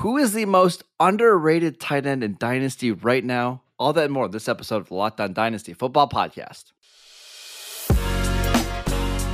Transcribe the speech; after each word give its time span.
Who 0.00 0.16
is 0.16 0.32
the 0.32 0.46
most 0.46 0.82
underrated 0.98 1.78
tight 1.78 2.06
end 2.06 2.24
in 2.24 2.36
Dynasty 2.38 2.90
right 2.90 3.22
now? 3.22 3.60
All 3.78 3.92
that 3.92 4.04
and 4.04 4.12
more 4.14 4.28
this 4.28 4.48
episode 4.48 4.76
of 4.76 4.88
the 4.88 4.94
Locked 4.94 5.20
On 5.20 5.34
Dynasty 5.34 5.74
Football 5.74 6.08
Podcast. 6.08 6.72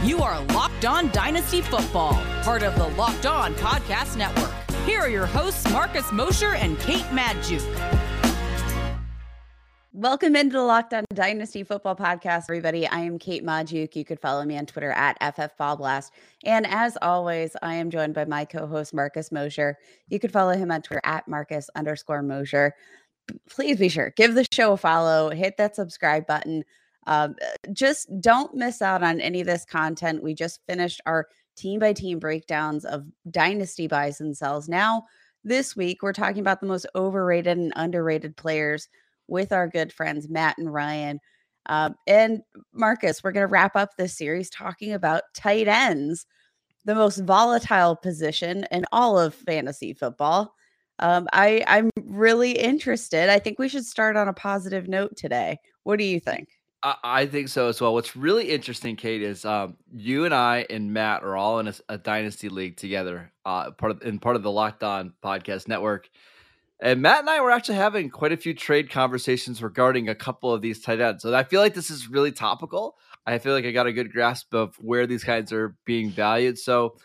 You 0.05 0.23
are 0.23 0.43
Locked 0.47 0.85
On 0.85 1.09
Dynasty 1.13 1.61
Football, 1.61 2.15
part 2.43 2.65
of 2.65 2.75
the 2.75 2.89
Locked 2.97 3.27
On 3.27 3.55
Podcast 3.55 4.17
Network. 4.17 4.53
Here 4.87 4.99
are 4.99 5.09
your 5.09 5.27
hosts, 5.27 5.71
Marcus 5.71 6.11
Mosher 6.11 6.57
and 6.57 6.77
Kate 6.81 7.07
Magdziuk. 7.13 8.06
Welcome 9.99 10.37
into 10.37 10.53
the 10.53 10.63
Locked 10.63 10.93
On 10.93 11.07
Dynasty 11.15 11.65
Football 11.65 11.97
Podcast, 11.97 12.51
everybody. 12.51 12.87
I 12.87 12.99
am 12.99 13.19
Kate 13.19 13.43
Magdziuk. 13.43 13.97
You 13.97 14.05
could 14.05 14.21
follow 14.21 14.45
me 14.45 14.59
on 14.59 14.67
Twitter 14.67 14.91
at 14.91 15.19
FFBallBlast. 15.21 16.11
And 16.45 16.67
as 16.67 16.99
always, 17.01 17.57
I 17.63 17.77
am 17.77 17.91
joined 17.91 18.13
by 18.13 18.27
my 18.27 18.45
co-host 18.45 18.93
Marcus 18.93 19.33
Mosher. 19.33 19.79
You 20.09 20.19
could 20.19 20.33
follow 20.33 20.53
him 20.53 20.71
on 20.71 20.83
Twitter 20.83 21.01
at 21.03 21.27
Marcus 21.27 21.71
underscore 21.75 22.21
Mosher. 22.21 22.75
Please 23.49 23.79
be 23.79 23.89
sure, 23.89 24.13
give 24.19 24.35
the 24.35 24.47
show 24.53 24.73
a 24.73 24.77
follow, 24.77 25.31
hit 25.31 25.57
that 25.57 25.75
subscribe 25.75 26.27
button. 26.27 26.63
Um, 27.07 27.35
just 27.73 28.11
don't 28.21 28.55
miss 28.55 28.83
out 28.83 29.03
on 29.03 29.23
any 29.23 29.41
of 29.41 29.47
this 29.47 29.65
content. 29.65 30.23
We 30.23 30.35
just 30.35 30.61
finished 30.69 31.01
our 31.07 31.27
team 31.57 31.81
by 31.81 31.95
team 31.95 32.19
breakdowns 32.19 32.85
of 32.85 33.07
dynasty 33.31 33.87
buys 33.87 34.21
and 34.21 34.37
sells. 34.37 34.69
Now, 34.69 35.07
this 35.43 35.75
week, 35.75 36.03
we're 36.03 36.13
talking 36.13 36.41
about 36.41 36.61
the 36.61 36.67
most 36.67 36.87
overrated 36.95 37.57
and 37.57 37.73
underrated 37.77 38.37
players 38.37 38.91
with 39.29 39.53
our 39.53 39.69
good 39.69 39.93
friends 39.93 40.29
Matt 40.29 40.59
and 40.59 40.73
Ryan. 40.73 41.21
Um, 41.67 41.97
and 42.07 42.43
Marcus, 42.73 43.23
we're 43.23 43.33
going 43.33 43.47
to 43.47 43.53
wrap 43.53 43.77
up 43.77 43.97
this 43.97 44.17
series 44.17 44.51
talking 44.51 44.93
about 44.93 45.23
tight 45.35 45.69
ends, 45.69 46.27
the 46.85 46.95
most 46.95 47.19
volatile 47.19 47.97
position 47.97 48.67
in 48.71 48.85
all 48.93 49.19
of 49.19 49.35
fantasy 49.35 49.93
football. 49.93 50.55
Um, 50.99 51.29
I, 51.33 51.65
I'm 51.67 51.91
really 52.05 52.53
interested. 52.53 53.29
I 53.29 53.39
think 53.39 53.59
we 53.59 53.69
should 53.69 53.85
start 53.85 54.17
on 54.17 54.29
a 54.29 54.33
positive 54.33 54.89
note 54.89 55.17
today. 55.17 55.59
What 55.83 55.99
do 55.99 56.05
you 56.05 56.21
think? 56.21 56.49
I, 57.03 57.27
think 57.27 57.49
so 57.49 57.69
as 57.69 57.81
well. 57.81 57.95
What's 57.95 58.15
really 58.15 58.51
interesting, 58.51 58.95
Kate, 58.95 59.23
is 59.23 59.45
um, 59.45 59.77
you 59.93 60.25
and 60.25 60.33
I 60.33 60.67
and 60.71 60.93
Matt 60.93 61.25
are 61.25 61.37
all 61.37 61.59
in 61.59 61.67
a, 61.67 61.75
a 61.89 61.99
dynasty 61.99 62.49
league 62.49 62.77
together, 62.77 63.33
uh, 63.45 63.73
part 63.73 63.91
of 63.91 64.03
in 64.03 64.21
part 64.21 64.37
of 64.37 64.45
the 64.45 64.51
Locked 64.51 64.85
On 64.85 65.13
Podcast 65.23 65.67
Network. 65.67 66.09
And 66.81 67.01
Matt 67.01 67.21
and 67.21 67.31
I 67.31 67.41
were 67.41 67.51
actually 67.51 67.77
having 67.77 68.11
quite 68.11 68.33
a 68.33 68.37
few 68.37 68.53
trade 68.53 68.91
conversations 68.91 69.63
regarding 69.63 70.09
a 70.09 70.15
couple 70.15 70.53
of 70.53 70.61
these 70.61 70.83
tight 70.83 71.01
ends. 71.01 71.23
So 71.23 71.35
I 71.35 71.43
feel 71.43 71.63
like 71.63 71.75
this 71.75 71.91
is 71.91 72.09
really 72.09 72.33
topical. 72.33 72.97
I 73.27 73.39
feel 73.39 73.55
like 73.55 73.65
I 73.65 73.73
got 73.73 73.87
a 73.87 73.93
good 73.93 74.13
grasp 74.13 74.53
of 74.55 74.77
where 74.77 75.07
these 75.07 75.25
guys 75.25 75.53
are 75.53 75.75
being 75.87 76.11
valued. 76.11 76.59
So 76.59 76.97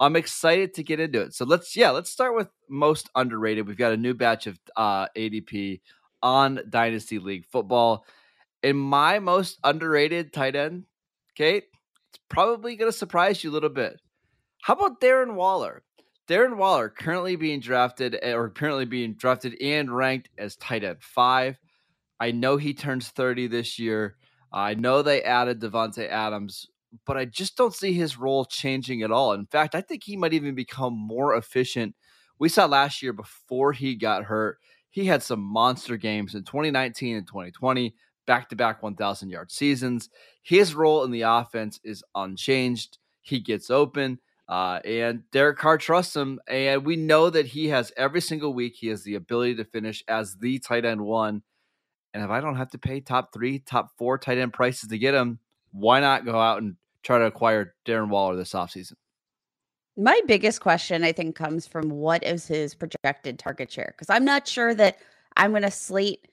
I'm 0.00 0.16
excited 0.16 0.74
to 0.74 0.82
get 0.82 0.98
into 0.98 1.20
it. 1.20 1.34
So 1.34 1.44
let's 1.44 1.76
yeah, 1.76 1.90
let's 1.90 2.10
start 2.10 2.34
with 2.34 2.48
most 2.68 3.08
underrated. 3.14 3.68
We've 3.68 3.76
got 3.76 3.92
a 3.92 3.96
new 3.96 4.14
batch 4.14 4.46
of 4.46 4.58
uh, 4.74 5.06
ADP 5.16 5.80
on 6.22 6.60
Dynasty 6.68 7.18
League 7.18 7.46
football. 7.46 8.04
In 8.62 8.76
my 8.76 9.20
most 9.20 9.58
underrated 9.62 10.32
tight 10.32 10.56
end, 10.56 10.84
Kate, 11.34 11.64
it's 12.10 12.20
probably 12.28 12.76
going 12.76 12.90
to 12.90 12.96
surprise 12.96 13.44
you 13.44 13.50
a 13.50 13.52
little 13.52 13.70
bit. 13.70 14.00
How 14.62 14.74
about 14.74 15.00
Darren 15.00 15.34
Waller? 15.34 15.82
Darren 16.30 16.58
Waller 16.58 16.88
currently 16.88 17.34
being 17.34 17.58
drafted 17.58 18.16
eh, 18.22 18.32
or 18.32 18.50
currently 18.50 18.84
being 18.84 19.14
drafted 19.14 19.60
and 19.60 19.94
ranked 19.94 20.28
as 20.38 20.54
tight 20.56 20.84
end 20.84 21.02
five. 21.02 21.58
I 22.20 22.30
know 22.30 22.56
he 22.56 22.72
turns 22.72 23.08
30 23.08 23.48
this 23.48 23.80
year. 23.80 24.16
I 24.52 24.74
know 24.74 25.02
they 25.02 25.24
added 25.24 25.60
Davante 25.60 26.08
Adams, 26.08 26.68
but 27.04 27.16
I 27.16 27.24
just 27.24 27.56
don't 27.56 27.74
see 27.74 27.92
his 27.92 28.16
role 28.16 28.44
changing 28.44 29.02
at 29.02 29.10
all. 29.10 29.32
In 29.32 29.46
fact, 29.46 29.74
I 29.74 29.80
think 29.80 30.04
he 30.04 30.16
might 30.16 30.32
even 30.32 30.54
become 30.54 30.96
more 30.96 31.34
efficient. 31.34 31.96
We 32.38 32.48
saw 32.48 32.66
last 32.66 33.02
year 33.02 33.12
before 33.12 33.72
he 33.72 33.96
got 33.96 34.22
hurt, 34.22 34.58
he 34.90 35.06
had 35.06 35.24
some 35.24 35.40
monster 35.40 35.96
games 35.96 36.36
in 36.36 36.44
2019 36.44 37.16
and 37.16 37.26
2020, 37.26 37.92
back 38.28 38.48
to 38.50 38.56
back 38.56 38.84
1,000 38.84 39.30
yard 39.30 39.50
seasons. 39.50 40.08
His 40.42 40.76
role 40.76 41.02
in 41.02 41.10
the 41.10 41.22
offense 41.22 41.80
is 41.82 42.04
unchanged. 42.14 42.98
He 43.20 43.40
gets 43.40 43.68
open. 43.68 44.20
Uh, 44.50 44.80
and 44.84 45.22
Derek 45.30 45.58
Carr 45.58 45.78
trusts 45.78 46.16
him, 46.16 46.40
and 46.48 46.84
we 46.84 46.96
know 46.96 47.30
that 47.30 47.46
he 47.46 47.68
has 47.68 47.92
every 47.96 48.20
single 48.20 48.52
week. 48.52 48.74
He 48.74 48.88
has 48.88 49.04
the 49.04 49.14
ability 49.14 49.54
to 49.54 49.64
finish 49.64 50.02
as 50.08 50.34
the 50.38 50.58
tight 50.58 50.84
end 50.84 51.00
one. 51.00 51.42
And 52.12 52.24
if 52.24 52.30
I 52.30 52.40
don't 52.40 52.56
have 52.56 52.72
to 52.72 52.78
pay 52.78 53.00
top 53.00 53.32
three, 53.32 53.60
top 53.60 53.92
four 53.96 54.18
tight 54.18 54.38
end 54.38 54.52
prices 54.52 54.88
to 54.88 54.98
get 54.98 55.14
him, 55.14 55.38
why 55.70 56.00
not 56.00 56.24
go 56.24 56.36
out 56.36 56.60
and 56.60 56.74
try 57.04 57.18
to 57.18 57.26
acquire 57.26 57.76
Darren 57.86 58.08
Waller 58.08 58.34
this 58.34 58.52
offseason? 58.52 58.94
My 59.96 60.20
biggest 60.26 60.60
question, 60.60 61.04
I 61.04 61.12
think, 61.12 61.36
comes 61.36 61.68
from 61.68 61.88
what 61.88 62.24
is 62.24 62.48
his 62.48 62.74
projected 62.74 63.38
target 63.38 63.70
share? 63.70 63.94
Because 63.96 64.10
I'm 64.10 64.24
not 64.24 64.48
sure 64.48 64.74
that 64.74 64.98
I'm 65.36 65.52
going 65.52 65.62
to 65.62 65.70
slate 65.70 66.26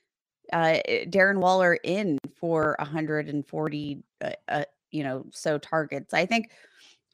uh, 0.51 0.79
Darren 1.05 1.37
Waller 1.37 1.75
in 1.83 2.17
for 2.35 2.75
140, 2.79 4.03
uh, 4.21 4.31
uh, 4.47 4.63
you 4.89 5.03
know, 5.03 5.25
so 5.31 5.59
targets. 5.59 6.15
I 6.15 6.25
think 6.25 6.49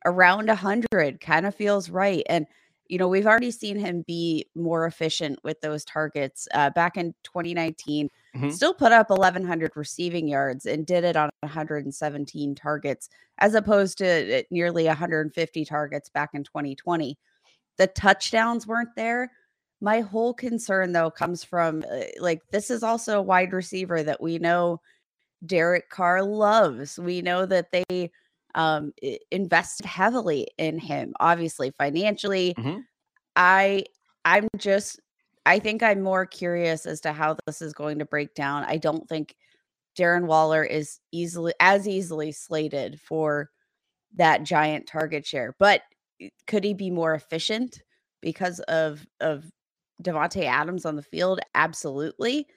around 0.06 0.48
100 0.48 1.20
kind 1.20 1.46
of 1.46 1.56
feels 1.56 1.90
right. 1.90 2.24
And, 2.28 2.46
you 2.88 2.98
know, 2.98 3.08
we've 3.08 3.28
already 3.28 3.52
seen 3.52 3.78
him 3.78 4.04
be 4.08 4.48
more 4.56 4.86
efficient 4.86 5.40
with 5.44 5.60
those 5.62 5.86
targets. 5.86 6.48
Uh, 6.54 6.70
back 6.70 6.98
in 6.98 7.14
2019, 7.24 8.10
mm-hmm. 8.36 8.50
still 8.50 8.74
put 8.74 8.92
up 8.92 9.10
1,100 9.10 9.72
receiving 9.76 10.28
yards 10.28 10.66
and 10.66 10.86
did 10.86 11.04
it 11.04 11.16
on 11.16 11.30
117 11.42 12.56
targets, 12.56 13.10
as 13.40 13.56
opposed 13.56 13.98
to 14.00 14.40
uh, 14.40 14.42
nearly 14.52 14.86
150 14.86 15.66
targets 15.66 16.10
back 16.10 16.32
in 16.34 16.44
2020. 16.44 17.18
The 17.78 17.88
touchdowns 17.88 18.68
weren't 18.68 18.96
there. 18.96 19.32
My 19.82 20.02
whole 20.02 20.34
concern, 20.34 20.94
though, 20.94 21.12
comes 21.12 21.44
from 21.44 21.84
uh, 21.92 22.04
like 22.20 22.42
this 22.52 22.70
is 22.70 22.84
also 22.84 23.20
a 23.20 23.24
wide 23.24 23.52
receiver 23.52 24.02
that 24.04 24.22
we 24.22 24.40
know 24.40 24.80
Derek 25.46 25.90
Carr 25.90 26.24
loves. 26.24 26.98
We 26.98 27.22
know 27.22 27.46
that 27.46 27.72
they 27.72 28.12
um, 28.56 28.94
invested 29.32 29.86
heavily 29.86 30.48
in 30.58 30.78
him, 30.80 31.14
obviously 31.20 31.72
financially. 31.72 32.54
Mm-hmm. 32.58 32.80
I 33.36 33.86
I'm 34.26 34.48
just 34.58 35.00
I 35.46 35.60
think 35.60 35.84
I'm 35.84 36.02
more 36.02 36.26
curious 36.26 36.86
as 36.86 37.02
to 37.02 37.14
how 37.14 37.36
this 37.46 37.62
is 37.62 37.74
going 37.74 38.00
to 38.00 38.06
break 38.06 38.34
down. 38.36 38.64
I 38.64 38.78
don't 38.78 39.08
think 39.10 39.36
Darren 39.98 40.26
Waller 40.26 40.64
is 40.64 41.00
easily 41.12 41.54
as 41.60 41.88
easily 41.88 42.32
slated 42.32 43.00
for 43.00 43.50
that 44.16 44.44
giant 44.44 44.88
target 44.88 45.26
share, 45.26 45.56
but 45.60 45.82
could 46.48 46.64
he 46.64 46.74
be 46.74 46.90
more 46.90 47.14
efficient 47.14 47.82
because 48.22 48.60
of 48.62 49.06
of 49.20 49.46
Davante 50.02 50.46
Adams 50.46 50.86
on 50.86 50.96
the 50.96 51.02
field? 51.02 51.40
Absolutely. 51.56 52.48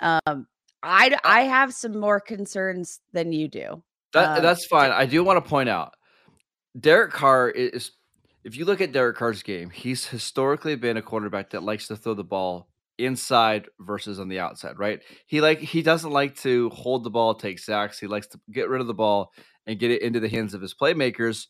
Um, 0.00 0.46
I 0.82 1.16
I 1.24 1.42
have 1.42 1.72
some 1.74 1.98
more 1.98 2.20
concerns 2.20 3.00
than 3.12 3.32
you 3.32 3.48
do. 3.48 3.82
That, 4.14 4.38
um, 4.38 4.42
that's 4.42 4.66
fine. 4.66 4.90
I 4.90 5.06
do 5.06 5.22
want 5.22 5.44
to 5.44 5.48
point 5.48 5.68
out 5.68 5.94
Derek 6.78 7.12
Carr 7.12 7.50
is 7.50 7.92
if 8.44 8.56
you 8.56 8.64
look 8.64 8.80
at 8.80 8.92
Derek 8.92 9.16
Carr's 9.16 9.42
game, 9.42 9.70
he's 9.70 10.06
historically 10.06 10.76
been 10.76 10.96
a 10.96 11.02
quarterback 11.02 11.50
that 11.50 11.62
likes 11.62 11.88
to 11.88 11.96
throw 11.96 12.14
the 12.14 12.24
ball 12.24 12.68
inside 12.98 13.68
versus 13.80 14.20
on 14.20 14.28
the 14.28 14.38
outside, 14.38 14.78
right? 14.78 15.00
He 15.26 15.40
like 15.40 15.58
he 15.58 15.82
doesn't 15.82 16.10
like 16.10 16.36
to 16.38 16.70
hold 16.70 17.04
the 17.04 17.10
ball, 17.10 17.34
take 17.34 17.58
sacks. 17.58 17.98
He 17.98 18.06
likes 18.06 18.26
to 18.28 18.40
get 18.52 18.68
rid 18.68 18.80
of 18.80 18.86
the 18.86 18.94
ball 18.94 19.32
and 19.66 19.78
get 19.78 19.90
it 19.90 20.02
into 20.02 20.20
the 20.20 20.28
hands 20.28 20.54
of 20.54 20.60
his 20.60 20.74
playmakers. 20.74 21.46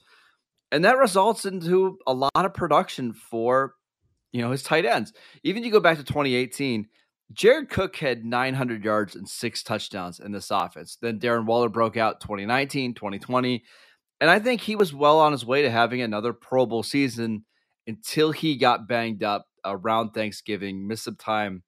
And 0.72 0.84
that 0.84 0.98
results 0.98 1.44
into 1.44 1.98
a 2.06 2.14
lot 2.14 2.32
of 2.34 2.54
production 2.54 3.12
for 3.12 3.74
you 4.32 4.42
know 4.42 4.50
his 4.50 4.62
tight 4.62 4.84
ends. 4.84 5.12
Even 5.42 5.64
you 5.64 5.70
go 5.70 5.80
back 5.80 5.98
to 5.98 6.04
2018, 6.04 6.88
Jared 7.32 7.70
Cook 7.70 7.96
had 7.96 8.24
900 8.24 8.84
yards 8.84 9.16
and 9.16 9.28
six 9.28 9.62
touchdowns 9.62 10.20
in 10.20 10.32
this 10.32 10.50
offense. 10.50 10.98
Then 11.00 11.18
Darren 11.18 11.46
Waller 11.46 11.68
broke 11.68 11.96
out 11.96 12.20
2019, 12.20 12.94
2020. 12.94 13.64
And 14.20 14.30
I 14.30 14.38
think 14.38 14.60
he 14.60 14.76
was 14.76 14.94
well 14.94 15.18
on 15.18 15.32
his 15.32 15.44
way 15.44 15.62
to 15.62 15.70
having 15.70 16.02
another 16.02 16.32
Pro 16.32 16.66
Bowl 16.66 16.82
season 16.82 17.44
until 17.86 18.32
he 18.32 18.56
got 18.56 18.88
banged 18.88 19.22
up 19.22 19.46
around 19.64 20.10
Thanksgiving, 20.10 20.86
missed 20.86 21.04
some 21.04 21.16
time. 21.16 21.62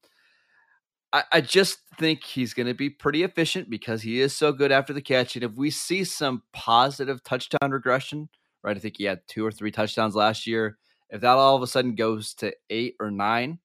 I, 1.13 1.25
I 1.33 1.41
just 1.41 1.79
think 1.99 2.23
he's 2.23 2.55
going 2.55 2.67
to 2.67 2.75
be 2.75 2.91
pretty 2.91 3.23
efficient 3.23 3.71
because 3.71 4.03
he 4.03 4.21
is 4.21 4.35
so 4.35 4.53
good 4.53 4.73
after 4.73 4.93
the 4.93 5.03
catch. 5.03 5.35
And 5.35 5.45
if 5.45 5.53
we 5.53 5.71
see 5.71 6.05
some 6.05 6.43
positive 6.53 7.23
touchdown 7.23 7.71
regression, 7.71 8.29
right? 8.63 8.77
I 8.77 8.81
think 8.81 8.97
he 8.99 9.05
had 9.05 9.21
two 9.29 9.45
or 9.45 9.53
three 9.53 9.71
touchdowns 9.71 10.15
last 10.15 10.47
year. 10.47 10.79
If 11.09 11.21
that 11.21 11.31
all 11.31 11.57
of 11.57 11.63
a 11.63 11.67
sudden 11.67 11.95
goes 11.95 12.35
to 12.35 12.53
eight 12.69 12.95
or 13.01 13.11
nine, 13.11 13.61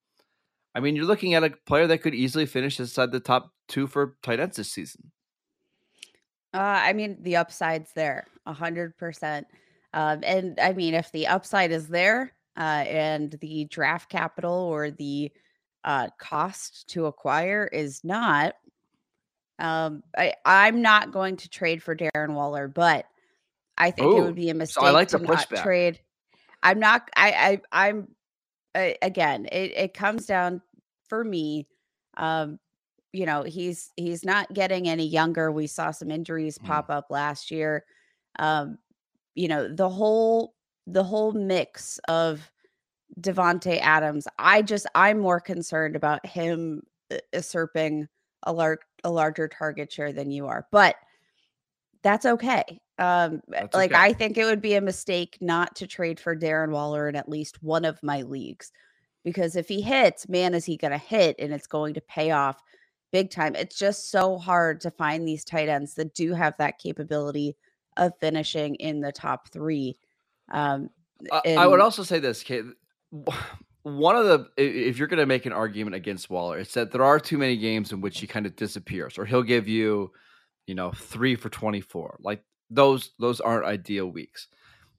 I 0.73 0.79
mean, 0.79 0.95
you're 0.95 1.05
looking 1.05 1.33
at 1.33 1.43
a 1.43 1.51
player 1.65 1.87
that 1.87 1.99
could 1.99 2.15
easily 2.15 2.45
finish 2.45 2.79
inside 2.79 3.11
the 3.11 3.19
top 3.19 3.51
two 3.67 3.87
for 3.87 4.15
tight 4.23 4.39
ends 4.39 4.57
this 4.57 4.71
season. 4.71 5.11
Uh, 6.53 6.79
I 6.83 6.93
mean, 6.93 7.17
the 7.21 7.37
upside's 7.37 7.91
there, 7.93 8.27
a 8.45 8.53
hundred 8.53 8.97
percent. 8.97 9.47
Um, 9.93 10.21
and 10.23 10.59
I 10.59 10.73
mean, 10.73 10.93
if 10.93 11.11
the 11.11 11.27
upside 11.27 11.71
is 11.71 11.87
there, 11.87 12.33
uh, 12.57 12.83
and 12.87 13.31
the 13.41 13.65
draft 13.65 14.09
capital 14.09 14.53
or 14.53 14.91
the 14.91 15.31
uh, 15.83 16.09
cost 16.19 16.89
to 16.89 17.05
acquire 17.05 17.69
is 17.71 18.03
not, 18.03 18.55
um, 19.59 20.03
I, 20.17 20.33
I'm 20.45 20.81
not 20.81 21.11
going 21.11 21.37
to 21.37 21.49
trade 21.49 21.81
for 21.81 21.95
Darren 21.95 22.33
Waller, 22.33 22.67
but 22.67 23.05
I 23.77 23.91
think 23.91 24.07
Ooh, 24.07 24.17
it 24.17 24.21
would 24.21 24.35
be 24.35 24.49
a 24.49 24.53
mistake 24.53 24.81
so 24.81 24.87
I 24.87 24.91
like 24.91 25.09
to 25.09 25.19
not 25.19 25.49
trade. 25.49 25.99
I'm 26.63 26.79
not. 26.79 27.09
I, 27.15 27.59
I 27.71 27.87
I'm 27.87 28.07
uh, 28.75 28.91
again, 29.01 29.45
it, 29.51 29.71
it 29.75 29.93
comes 29.93 30.25
down 30.25 30.61
for 31.07 31.23
me. 31.23 31.67
Um, 32.17 32.59
you 33.13 33.25
know, 33.25 33.43
he's 33.43 33.91
he's 33.97 34.23
not 34.23 34.53
getting 34.53 34.87
any 34.87 35.05
younger. 35.05 35.51
We 35.51 35.67
saw 35.67 35.91
some 35.91 36.11
injuries 36.11 36.57
Mm. 36.57 36.65
pop 36.67 36.89
up 36.89 37.07
last 37.09 37.51
year. 37.51 37.83
Um, 38.39 38.77
you 39.35 39.47
know, 39.47 39.73
the 39.73 39.89
whole 39.89 40.53
the 40.87 41.03
whole 41.03 41.31
mix 41.33 41.99
of 42.07 42.49
Davante 43.19 43.79
Adams. 43.81 44.27
I 44.39 44.61
just 44.61 44.87
I'm 44.95 45.19
more 45.19 45.39
concerned 45.39 45.95
about 45.95 46.25
him 46.25 46.83
uh, 47.11 47.17
usurping 47.33 48.07
a 48.43 48.53
large 48.53 48.79
a 49.03 49.11
larger 49.11 49.47
target 49.47 49.91
share 49.91 50.13
than 50.13 50.31
you 50.31 50.47
are. 50.47 50.67
But 50.71 50.95
that's 52.03 52.25
okay. 52.25 52.79
Um, 52.97 53.41
That's 53.47 53.75
like 53.75 53.91
okay. 53.91 53.99
I 53.99 54.13
think 54.13 54.37
it 54.37 54.45
would 54.45 54.61
be 54.61 54.75
a 54.75 54.81
mistake 54.81 55.37
not 55.41 55.75
to 55.77 55.87
trade 55.87 56.19
for 56.19 56.35
Darren 56.35 56.69
Waller 56.69 57.09
in 57.09 57.15
at 57.15 57.27
least 57.27 57.63
one 57.63 57.83
of 57.83 58.01
my 58.03 58.21
leagues 58.21 58.71
because 59.23 59.55
if 59.55 59.67
he 59.67 59.81
hits, 59.81 60.29
man, 60.29 60.53
is 60.53 60.65
he 60.65 60.77
going 60.77 60.91
to 60.91 60.97
hit 60.97 61.35
and 61.39 61.53
it's 61.53 61.67
going 61.67 61.95
to 61.95 62.01
pay 62.01 62.31
off 62.31 62.61
big 63.11 63.29
time. 63.29 63.55
It's 63.55 63.77
just 63.77 64.09
so 64.09 64.37
hard 64.37 64.81
to 64.81 64.91
find 64.91 65.27
these 65.27 65.43
tight 65.43 65.69
ends 65.69 65.95
that 65.95 66.13
do 66.13 66.33
have 66.33 66.55
that 66.57 66.79
capability 66.79 67.55
of 67.97 68.13
finishing 68.19 68.75
in 68.75 69.01
the 69.01 69.11
top 69.11 69.49
three. 69.49 69.97
Um, 70.51 70.89
I, 71.31 71.55
I 71.55 71.67
would 71.67 71.81
also 71.81 72.03
say 72.03 72.19
this, 72.19 72.43
Kate. 72.43 72.65
One 73.83 74.15
of 74.15 74.25
the, 74.25 74.47
if 74.57 74.99
you're 74.99 75.07
going 75.07 75.21
to 75.21 75.25
make 75.25 75.47
an 75.47 75.53
argument 75.53 75.95
against 75.95 76.29
Waller, 76.29 76.59
it's 76.59 76.75
that 76.75 76.91
there 76.91 77.03
are 77.03 77.19
too 77.19 77.39
many 77.39 77.57
games 77.57 77.91
in 77.91 77.99
which 77.99 78.19
he 78.19 78.27
kind 78.27 78.45
of 78.45 78.55
disappears, 78.55 79.17
or 79.17 79.25
he'll 79.25 79.41
give 79.41 79.67
you, 79.67 80.11
you 80.71 80.75
know, 80.75 80.91
three 80.93 81.35
for 81.35 81.49
24. 81.49 82.19
Like 82.21 82.45
those, 82.69 83.09
those 83.19 83.41
aren't 83.41 83.65
ideal 83.65 84.07
weeks. 84.07 84.47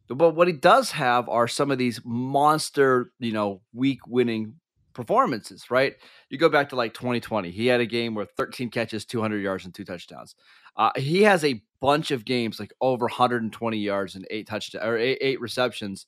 But 0.07 0.35
what 0.35 0.47
he 0.47 0.53
does 0.53 0.91
have 0.91 1.31
are 1.31 1.49
some 1.49 1.71
of 1.71 1.79
these 1.79 1.99
monster, 2.05 3.11
you 3.19 3.33
know, 3.33 3.63
week 3.73 4.07
winning 4.07 4.57
performances, 4.93 5.71
right? 5.71 5.95
You 6.29 6.37
go 6.37 6.51
back 6.51 6.69
to 6.69 6.77
like 6.77 6.93
2020, 6.93 7.51
he 7.51 7.69
had 7.69 7.81
a 7.81 7.87
game 7.87 8.15
where 8.15 8.27
13 8.27 8.69
catches, 8.69 9.07
200 9.07 9.39
yards, 9.39 9.65
and 9.65 9.73
two 9.73 9.87
touchdowns. 9.87 10.35
Uh, 10.77 10.91
he 10.95 11.23
has 11.23 11.43
a 11.43 11.63
bunch 11.81 12.11
of 12.11 12.27
games 12.27 12.61
like 12.61 12.75
over 12.83 13.07
120 13.07 13.79
yards 13.79 14.15
and 14.15 14.27
eight 14.31 14.47
touchdowns 14.47 14.85
or 14.85 14.99
eight, 14.99 15.17
eight 15.23 15.41
receptions. 15.41 16.05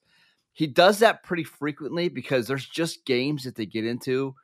He 0.52 0.66
does 0.66 0.98
that 0.98 1.22
pretty 1.22 1.44
frequently 1.44 2.10
because 2.10 2.46
there's 2.46 2.66
just 2.66 3.06
games 3.06 3.44
that 3.44 3.54
they 3.54 3.64
get 3.64 3.86
into 3.86 4.34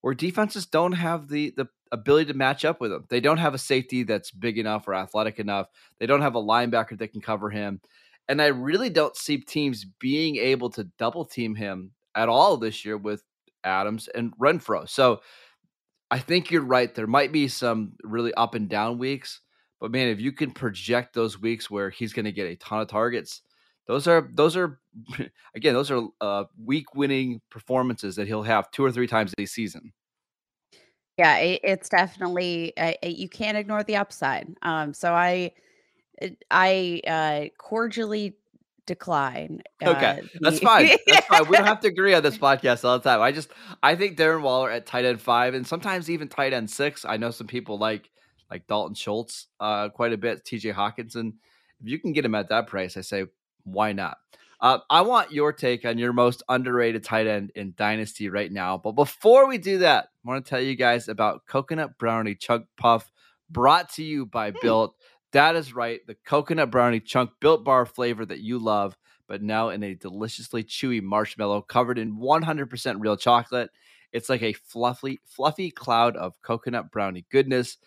where 0.00 0.14
defenses 0.14 0.64
don't 0.64 0.92
have 0.92 1.28
the 1.28 1.52
the 1.58 1.68
ability 1.92 2.32
to 2.32 2.38
match 2.38 2.64
up 2.64 2.80
with 2.80 2.92
him. 2.92 3.04
They 3.08 3.20
don't 3.20 3.38
have 3.38 3.54
a 3.54 3.58
safety 3.58 4.02
that's 4.02 4.30
big 4.30 4.58
enough 4.58 4.86
or 4.86 4.94
athletic 4.94 5.38
enough. 5.38 5.68
They 5.98 6.06
don't 6.06 6.22
have 6.22 6.34
a 6.34 6.42
linebacker 6.42 6.98
that 6.98 7.12
can 7.12 7.20
cover 7.20 7.50
him. 7.50 7.80
And 8.28 8.40
I 8.40 8.46
really 8.46 8.90
don't 8.90 9.16
see 9.16 9.38
teams 9.38 9.84
being 9.98 10.36
able 10.36 10.70
to 10.70 10.84
double 10.98 11.24
team 11.24 11.54
him 11.54 11.90
at 12.14 12.28
all 12.28 12.56
this 12.56 12.84
year 12.84 12.96
with 12.96 13.24
Adams 13.64 14.08
and 14.08 14.36
Renfrow. 14.38 14.88
So 14.88 15.20
I 16.10 16.18
think 16.18 16.50
you're 16.50 16.62
right. 16.62 16.94
There 16.94 17.06
might 17.06 17.32
be 17.32 17.48
some 17.48 17.92
really 18.02 18.32
up 18.34 18.54
and 18.54 18.68
down 18.68 18.98
weeks, 18.98 19.40
but 19.80 19.90
man, 19.90 20.08
if 20.08 20.20
you 20.20 20.32
can 20.32 20.50
project 20.50 21.14
those 21.14 21.40
weeks 21.40 21.70
where 21.70 21.90
he's 21.90 22.12
going 22.12 22.24
to 22.24 22.32
get 22.32 22.46
a 22.46 22.56
ton 22.56 22.80
of 22.80 22.88
targets, 22.88 23.42
those 23.86 24.06
are 24.06 24.28
those 24.34 24.56
are 24.56 24.78
again 25.54 25.74
those 25.74 25.90
are 25.90 26.06
uh, 26.20 26.44
week 26.64 26.94
winning 26.94 27.40
performances 27.50 28.16
that 28.16 28.28
he'll 28.28 28.42
have 28.42 28.70
two 28.70 28.84
or 28.84 28.92
three 28.92 29.06
times 29.06 29.34
a 29.38 29.46
season. 29.46 29.92
Yeah, 31.20 31.36
it, 31.36 31.60
it's 31.62 31.90
definitely 31.90 32.74
uh, 32.78 32.94
uh, 33.02 33.08
you 33.08 33.28
can't 33.28 33.58
ignore 33.58 33.82
the 33.84 33.96
upside. 33.96 34.48
Um, 34.62 34.94
so 34.94 35.12
I, 35.12 35.52
I 36.50 37.02
uh, 37.06 37.48
cordially 37.58 38.38
decline. 38.86 39.62
Okay, 39.82 40.20
uh, 40.20 40.26
that's 40.40 40.60
the- 40.60 40.64
fine. 40.64 40.88
That's 41.06 41.26
fine. 41.26 41.46
We 41.46 41.58
don't 41.58 41.66
have 41.66 41.80
to 41.80 41.88
agree 41.88 42.14
on 42.14 42.22
this 42.22 42.38
podcast 42.38 42.86
all 42.86 42.98
the 42.98 43.06
time. 43.06 43.20
I 43.20 43.32
just 43.32 43.50
I 43.82 43.96
think 43.96 44.16
Darren 44.16 44.40
Waller 44.40 44.70
at 44.70 44.86
tight 44.86 45.04
end 45.04 45.20
five 45.20 45.52
and 45.52 45.66
sometimes 45.66 46.08
even 46.08 46.26
tight 46.26 46.54
end 46.54 46.70
six. 46.70 47.04
I 47.04 47.18
know 47.18 47.30
some 47.30 47.46
people 47.46 47.76
like 47.76 48.08
like 48.50 48.66
Dalton 48.66 48.94
Schultz 48.94 49.48
uh, 49.60 49.90
quite 49.90 50.14
a 50.14 50.16
bit. 50.16 50.46
T.J. 50.46 50.72
Hockenson. 50.72 51.34
If 51.82 51.86
you 51.86 51.98
can 51.98 52.14
get 52.14 52.24
him 52.24 52.34
at 52.34 52.48
that 52.48 52.66
price, 52.66 52.96
I 52.96 53.02
say 53.02 53.26
why 53.64 53.92
not. 53.92 54.16
Uh, 54.60 54.78
I 54.90 55.00
want 55.00 55.32
your 55.32 55.52
take 55.52 55.84
on 55.84 55.96
your 55.96 56.12
most 56.12 56.42
underrated 56.48 57.02
tight 57.02 57.26
end 57.26 57.50
in 57.54 57.72
Dynasty 57.76 58.28
right 58.28 58.52
now. 58.52 58.76
But 58.76 58.92
before 58.92 59.48
we 59.48 59.56
do 59.56 59.78
that, 59.78 60.08
I 60.24 60.28
want 60.28 60.44
to 60.44 60.48
tell 60.48 60.60
you 60.60 60.74
guys 60.74 61.08
about 61.08 61.46
Coconut 61.46 61.98
Brownie 61.98 62.34
Chunk 62.34 62.66
Puff 62.76 63.10
brought 63.48 63.90
to 63.94 64.02
you 64.02 64.26
by 64.26 64.52
Built. 64.62 64.94
That 65.32 65.54
is 65.54 65.74
right, 65.74 66.00
the 66.06 66.16
coconut 66.26 66.70
brownie 66.72 66.98
chunk 66.98 67.30
built 67.40 67.64
bar 67.64 67.86
flavor 67.86 68.26
that 68.26 68.40
you 68.40 68.58
love, 68.58 68.96
but 69.28 69.42
now 69.42 69.68
in 69.68 69.82
a 69.84 69.94
deliciously 69.94 70.64
chewy 70.64 71.00
marshmallow 71.00 71.62
covered 71.62 71.98
in 71.98 72.16
100% 72.16 72.96
real 72.98 73.16
chocolate. 73.16 73.70
It's 74.12 74.28
like 74.28 74.42
a 74.42 74.54
fluffy, 74.54 75.20
fluffy 75.24 75.70
cloud 75.70 76.16
of 76.16 76.40
coconut 76.42 76.90
brownie 76.90 77.26
goodness. 77.30 77.78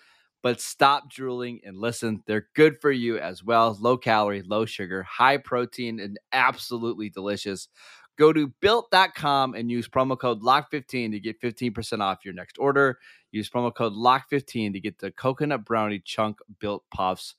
But 0.43 0.61
stop 0.61 1.09
drooling 1.09 1.61
and 1.63 1.77
listen. 1.77 2.21
They're 2.27 2.49
good 2.53 2.79
for 2.81 2.91
you 2.91 3.17
as 3.17 3.43
well. 3.43 3.75
Low 3.79 3.97
calorie, 3.97 4.43
low 4.43 4.65
sugar, 4.65 5.01
high 5.03 5.37
protein, 5.37 5.99
and 6.01 6.19
absolutely 6.33 7.09
delicious. 7.09 7.69
Go 8.17 8.31
to 8.33 8.53
built.com 8.59 9.55
and 9.55 9.71
use 9.71 9.87
promo 9.87 10.19
code 10.19 10.41
LOCK15 10.43 11.13
to 11.13 11.19
get 11.19 11.41
15% 11.41 12.01
off 12.01 12.25
your 12.25 12.33
next 12.35 12.57
order. 12.59 12.99
Use 13.31 13.49
promo 13.49 13.73
code 13.73 13.93
LOCK15 13.93 14.73
to 14.73 14.79
get 14.79 14.99
the 14.99 15.11
coconut 15.11 15.65
brownie 15.65 16.01
chunk 16.03 16.37
built 16.59 16.83
puffs 16.93 17.35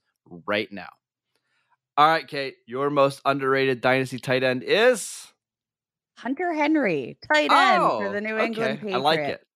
right 0.47 0.73
now. 0.73 0.89
All 1.97 2.09
right, 2.09 2.27
Kate, 2.27 2.55
your 2.67 2.91
most 2.91 3.21
underrated 3.25 3.81
dynasty 3.81 4.19
tight 4.19 4.43
end 4.43 4.65
is 4.65 5.33
Hunter 6.17 6.53
Henry, 6.53 7.19
tight 7.33 7.53
end 7.53 7.93
for 7.99 8.09
Oh, 8.09 8.13
the 8.13 8.21
New 8.21 8.37
England 8.39 8.59
okay. 8.59 8.75
Patriots. 8.77 8.97
I 8.97 8.99
like 8.99 9.21
it. 9.21 9.47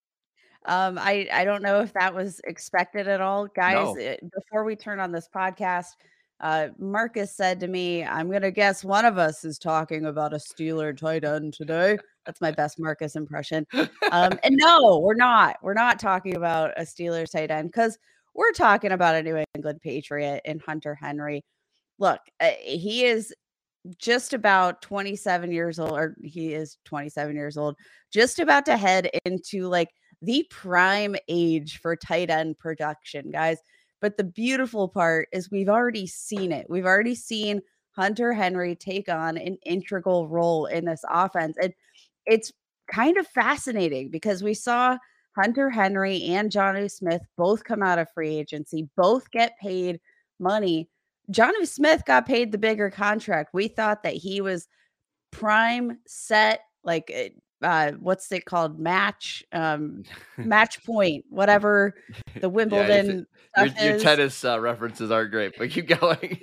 Um, 0.66 0.98
I 0.98 1.28
I 1.32 1.44
don't 1.44 1.62
know 1.62 1.80
if 1.80 1.92
that 1.94 2.14
was 2.14 2.40
expected 2.44 3.08
at 3.08 3.20
all, 3.20 3.46
guys. 3.46 3.74
No. 3.74 3.96
it- 3.96 4.20
before 4.32 4.64
we 4.64 4.76
turn 4.76 5.00
on 5.00 5.12
this 5.12 5.28
podcast, 5.34 5.92
uh, 6.40 6.68
Marcus 6.78 7.34
said 7.36 7.60
to 7.60 7.68
me, 7.68 8.04
"I'm 8.04 8.30
gonna 8.30 8.50
guess 8.50 8.84
one 8.84 9.04
of 9.04 9.18
us 9.18 9.44
is 9.44 9.58
talking 9.58 10.06
about 10.06 10.34
a 10.34 10.36
Steeler 10.38 10.96
tight 10.96 11.24
end 11.24 11.54
today." 11.54 11.98
That's 12.26 12.40
my 12.40 12.50
best 12.50 12.78
Marcus 12.78 13.16
impression. 13.16 13.66
Um, 14.12 14.38
and 14.42 14.54
no, 14.56 14.98
we're 14.98 15.14
not. 15.14 15.56
We're 15.62 15.74
not 15.74 15.98
talking 15.98 16.36
about 16.36 16.72
a 16.76 16.82
Steelers 16.82 17.30
tight 17.30 17.50
end 17.50 17.68
because 17.72 17.98
we're 18.34 18.52
talking 18.52 18.92
about 18.92 19.14
a 19.16 19.22
New 19.22 19.42
England 19.54 19.80
Patriot 19.82 20.42
in 20.44 20.58
Hunter 20.60 20.94
Henry. 20.94 21.42
Look, 21.98 22.20
uh, 22.40 22.50
he 22.60 23.04
is 23.04 23.34
just 23.96 24.34
about 24.34 24.82
27 24.82 25.50
years 25.50 25.78
old, 25.78 25.92
or 25.92 26.14
he 26.22 26.52
is 26.52 26.76
27 26.84 27.34
years 27.34 27.56
old, 27.56 27.76
just 28.12 28.38
about 28.38 28.66
to 28.66 28.76
head 28.76 29.08
into 29.24 29.66
like 29.66 29.88
the 30.22 30.46
prime 30.50 31.16
age 31.28 31.78
for 31.80 31.96
tight 31.96 32.30
end 32.30 32.58
production, 32.58 33.30
guys. 33.30 33.58
But 34.00 34.16
the 34.16 34.24
beautiful 34.24 34.88
part 34.88 35.28
is 35.32 35.50
we've 35.50 35.68
already 35.68 36.06
seen 36.06 36.52
it. 36.52 36.66
We've 36.68 36.86
already 36.86 37.14
seen 37.14 37.60
Hunter 37.92 38.32
Henry 38.32 38.76
take 38.76 39.08
on 39.08 39.36
an 39.36 39.58
integral 39.66 40.28
role 40.28 40.66
in 40.66 40.84
this 40.84 41.04
offense. 41.08 41.56
And 41.60 41.72
it's 42.26 42.52
kind 42.92 43.18
of 43.18 43.26
fascinating 43.26 44.10
because 44.10 44.42
we 44.42 44.54
saw 44.54 44.98
Hunter 45.34 45.70
Henry 45.70 46.22
and 46.24 46.50
Jonnu 46.50 46.90
Smith 46.90 47.22
both 47.36 47.64
come 47.64 47.82
out 47.82 47.98
of 47.98 48.10
free 48.12 48.36
agency, 48.36 48.88
both 48.96 49.30
get 49.30 49.58
paid 49.60 50.00
money. 50.38 50.88
Jonnu 51.32 51.66
Smith 51.66 52.04
got 52.06 52.26
paid 52.26 52.52
the 52.52 52.58
bigger 52.58 52.90
contract. 52.90 53.50
We 53.52 53.68
thought 53.68 54.02
that 54.02 54.14
he 54.14 54.40
was 54.40 54.68
prime 55.30 55.98
set, 56.06 56.60
like 56.84 57.10
eh, 57.12 57.28
uh, 57.62 57.92
what's 57.92 58.30
it 58.32 58.44
called? 58.44 58.78
Match, 58.78 59.44
um, 59.52 60.04
match 60.38 60.84
point, 60.84 61.24
whatever 61.30 61.94
the 62.34 62.40
Yeah, 62.42 62.48
Wimbledon 62.48 63.26
your, 63.56 63.66
your 63.66 63.98
tennis 63.98 64.44
uh, 64.44 64.60
references 64.60 65.10
aren't 65.10 65.30
great, 65.32 65.54
but 65.58 65.70
keep 65.70 65.88
going. 66.00 66.38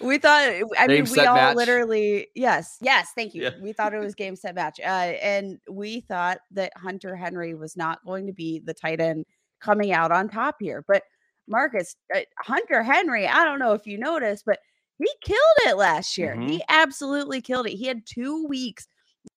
we 0.00 0.18
thought 0.18 0.48
I 0.78 0.86
mean 0.86 1.04
Game, 1.04 1.12
we 1.12 1.26
all 1.26 1.34
match? 1.34 1.56
literally 1.56 2.28
yes 2.34 2.78
yes 2.80 3.08
thank 3.14 3.34
you 3.34 3.42
Yeah. 3.42 3.50
we 3.60 3.72
thought 3.72 3.92
it 3.92 3.98
was 3.98 4.14
game 4.14 4.36
set 4.36 4.54
match 4.54 4.80
uh, 4.80 4.82
and 5.22 5.58
we 5.70 6.00
thought 6.00 6.38
that 6.52 6.72
Hunter 6.76 7.16
Henry 7.16 7.54
was 7.54 7.76
not 7.76 8.04
going 8.04 8.26
to 8.26 8.32
be 8.32 8.60
the 8.64 8.72
tight 8.74 9.00
end 9.00 9.26
coming 9.60 9.92
out 9.92 10.10
on 10.12 10.28
top 10.28 10.56
here 10.60 10.84
but 10.88 11.02
Marcus 11.48 11.96
uh, 12.14 12.20
Hunter 12.38 12.82
Henry 12.82 13.26
I 13.26 13.44
don't 13.44 13.58
know 13.58 13.72
if 13.72 13.86
you 13.86 13.98
noticed 13.98 14.44
but 14.46 14.58
he 14.98 15.08
killed 15.22 15.40
it 15.66 15.76
last 15.76 16.16
year 16.16 16.34
Mm-hmm. 16.36 16.48
he 16.48 16.62
absolutely 16.68 17.40
killed 17.42 17.66
it 17.66 17.76
he 17.76 17.86
had 17.86 18.06
two 18.06 18.46
weeks 18.46 18.86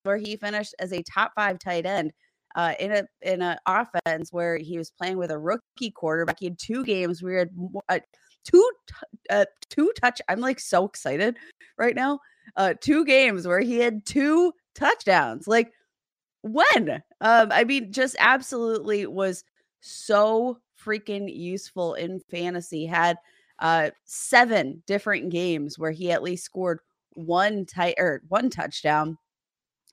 where 0.04 0.18
he 0.18 0.36
finished 0.36 0.76
as 0.80 0.92
a 0.92 1.04
top 1.04 1.32
five 1.36 1.60
tight 1.60 1.86
end 1.86 2.12
uh, 2.56 2.74
in 2.80 2.92
a 2.92 3.04
in 3.22 3.42
an 3.42 3.58
offense 3.66 4.32
where 4.32 4.58
he 4.58 4.78
was 4.78 4.92
playing 4.92 5.18
with 5.18 5.32
a 5.32 5.38
rookie 5.38 5.92
quarterback. 5.92 6.40
He 6.40 6.46
had 6.46 6.60
two 6.60 6.84
games 6.84 7.22
where 7.24 7.34
he 7.34 7.38
had 7.38 7.50
uh, 7.90 8.00
two 8.44 8.72
uh, 9.30 9.46
two 9.70 9.92
touch. 10.00 10.22
I'm 10.30 10.40
like 10.40 10.60
so 10.60 10.86
excited 10.86 11.38
right 11.78 11.96
now. 11.96 12.20
Uh, 12.56 12.74
two 12.80 13.06
games 13.06 13.48
where 13.48 13.62
he 13.62 13.78
had 13.78 14.06
two 14.06 14.54
touchdowns. 14.76 15.48
Like 15.48 15.72
when? 16.42 17.02
Um, 17.22 17.50
I 17.52 17.64
mean, 17.64 17.92
just 17.92 18.16
absolutely 18.20 19.06
was 19.08 19.44
so 19.80 20.60
freaking 20.84 21.34
useful 21.34 21.94
in 21.96 22.20
fantasy. 22.30 22.86
Had 22.86 23.18
uh 23.60 23.92
seven 24.04 24.84
different 24.88 25.30
games 25.32 25.78
where 25.78 25.92
he 25.92 26.12
at 26.12 26.24
least 26.24 26.44
scored 26.44 26.80
one 27.16 27.66
tight 27.66 27.96
or 27.98 28.22
one 28.28 28.50
touchdown. 28.50 29.18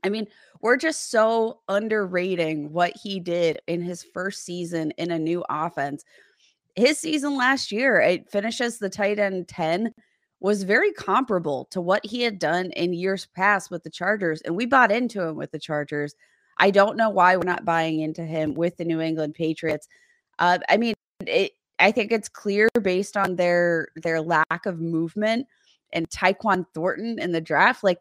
I 0.03 0.09
mean, 0.09 0.27
we're 0.61 0.77
just 0.77 1.11
so 1.11 1.61
underrating 1.69 2.73
what 2.73 2.93
he 2.97 3.21
did 3.21 3.61
in 3.67 3.83
his 3.83 4.03
first 4.03 4.45
season 4.45 4.93
in 4.93 5.11
a 5.11 5.19
new 5.19 5.45
offense. 5.49 6.05
His 6.77 6.99
season 6.99 7.37
last 7.37 7.73
year, 7.73 8.01
it 8.01 8.31
finishes 8.31 8.79
the 8.79 8.91
tight 8.91 9.19
end 9.19 9.49
10, 9.49 9.93
was 10.41 10.63
very 10.63 10.93
comparable 10.93 11.67
to 11.71 11.81
what 11.81 12.05
he 12.05 12.23
had 12.23 12.39
done 12.39 12.71
in 12.73 12.95
years 12.95 13.27
past 13.35 13.71
with 13.71 13.83
the 13.83 13.91
Chargers. 13.91 14.41
And 14.43 14.57
we 14.57 14.67
bought 14.67 14.91
into 14.91 15.23
him 15.23 15.37
with 15.37 15.51
the 15.51 15.59
Chargers. 15.59 16.15
I 16.59 16.71
don't 16.71 16.97
know 16.97 17.11
why 17.11 17.37
we're 17.37 17.45
not 17.45 17.65
buying 17.65 18.01
into 18.01 18.23
him 18.23 18.55
with 18.55 18.77
the 18.77 18.85
New 18.85 19.01
England 19.01 19.35
Patriots. 19.35 19.89
Uh, 20.39 20.59
I 20.69 20.79
mean, 20.79 20.95
it, 21.27 21.53
I 21.79 21.93
think 21.93 22.13
it's 22.13 22.29
clear 22.29 22.69
based 22.81 23.17
on 23.17 23.37
their 23.37 23.89
their 23.97 24.21
lack 24.21 24.67
of 24.67 24.81
movement 24.81 25.47
and 25.93 26.09
Tyquan 26.09 26.67
Thornton 26.75 27.19
in 27.19 27.33
the 27.33 27.41
draft. 27.41 27.83
Like 27.83 28.01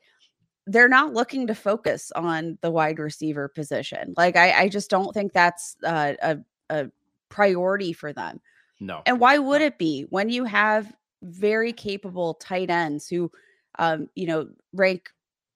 they're 0.70 0.88
not 0.88 1.14
looking 1.14 1.48
to 1.48 1.56
focus 1.56 2.12
on 2.16 2.58
the 2.62 2.70
wide 2.70 3.00
receiver 3.00 3.48
position. 3.48 4.14
Like 4.16 4.36
I, 4.36 4.52
I 4.52 4.70
just 4.70 4.90
don't 4.90 5.14
think 5.14 5.34
that's 5.34 5.76
uh, 5.84 6.14
a 6.22 6.38
a 6.70 6.92
priority 7.30 7.92
for 7.92 8.14
them. 8.14 8.40
No. 8.80 9.02
And 9.08 9.20
why 9.20 9.40
would 9.40 9.62
it 9.62 9.80
be 9.80 10.06
when 10.10 10.30
you 10.30 10.46
have 10.46 10.94
very 11.24 11.74
capable 11.74 12.36
tight 12.36 12.70
ends 12.70 13.08
who, 13.08 13.32
um, 13.80 14.10
you 14.16 14.28
know, 14.28 14.48
rank 14.74 15.10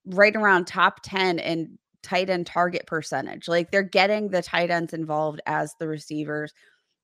right 0.07 0.35
around 0.35 0.65
top 0.65 1.01
ten 1.03 1.37
in 1.37 1.77
tight 2.01 2.31
end 2.31 2.47
target 2.47 2.87
percentage? 2.87 3.47
Like 3.47 3.69
they're 3.69 3.83
getting 3.83 4.29
the 4.29 4.41
tight 4.41 4.71
ends 4.71 4.93
involved 4.93 5.41
as 5.45 5.75
the 5.79 5.87
receivers. 5.87 6.53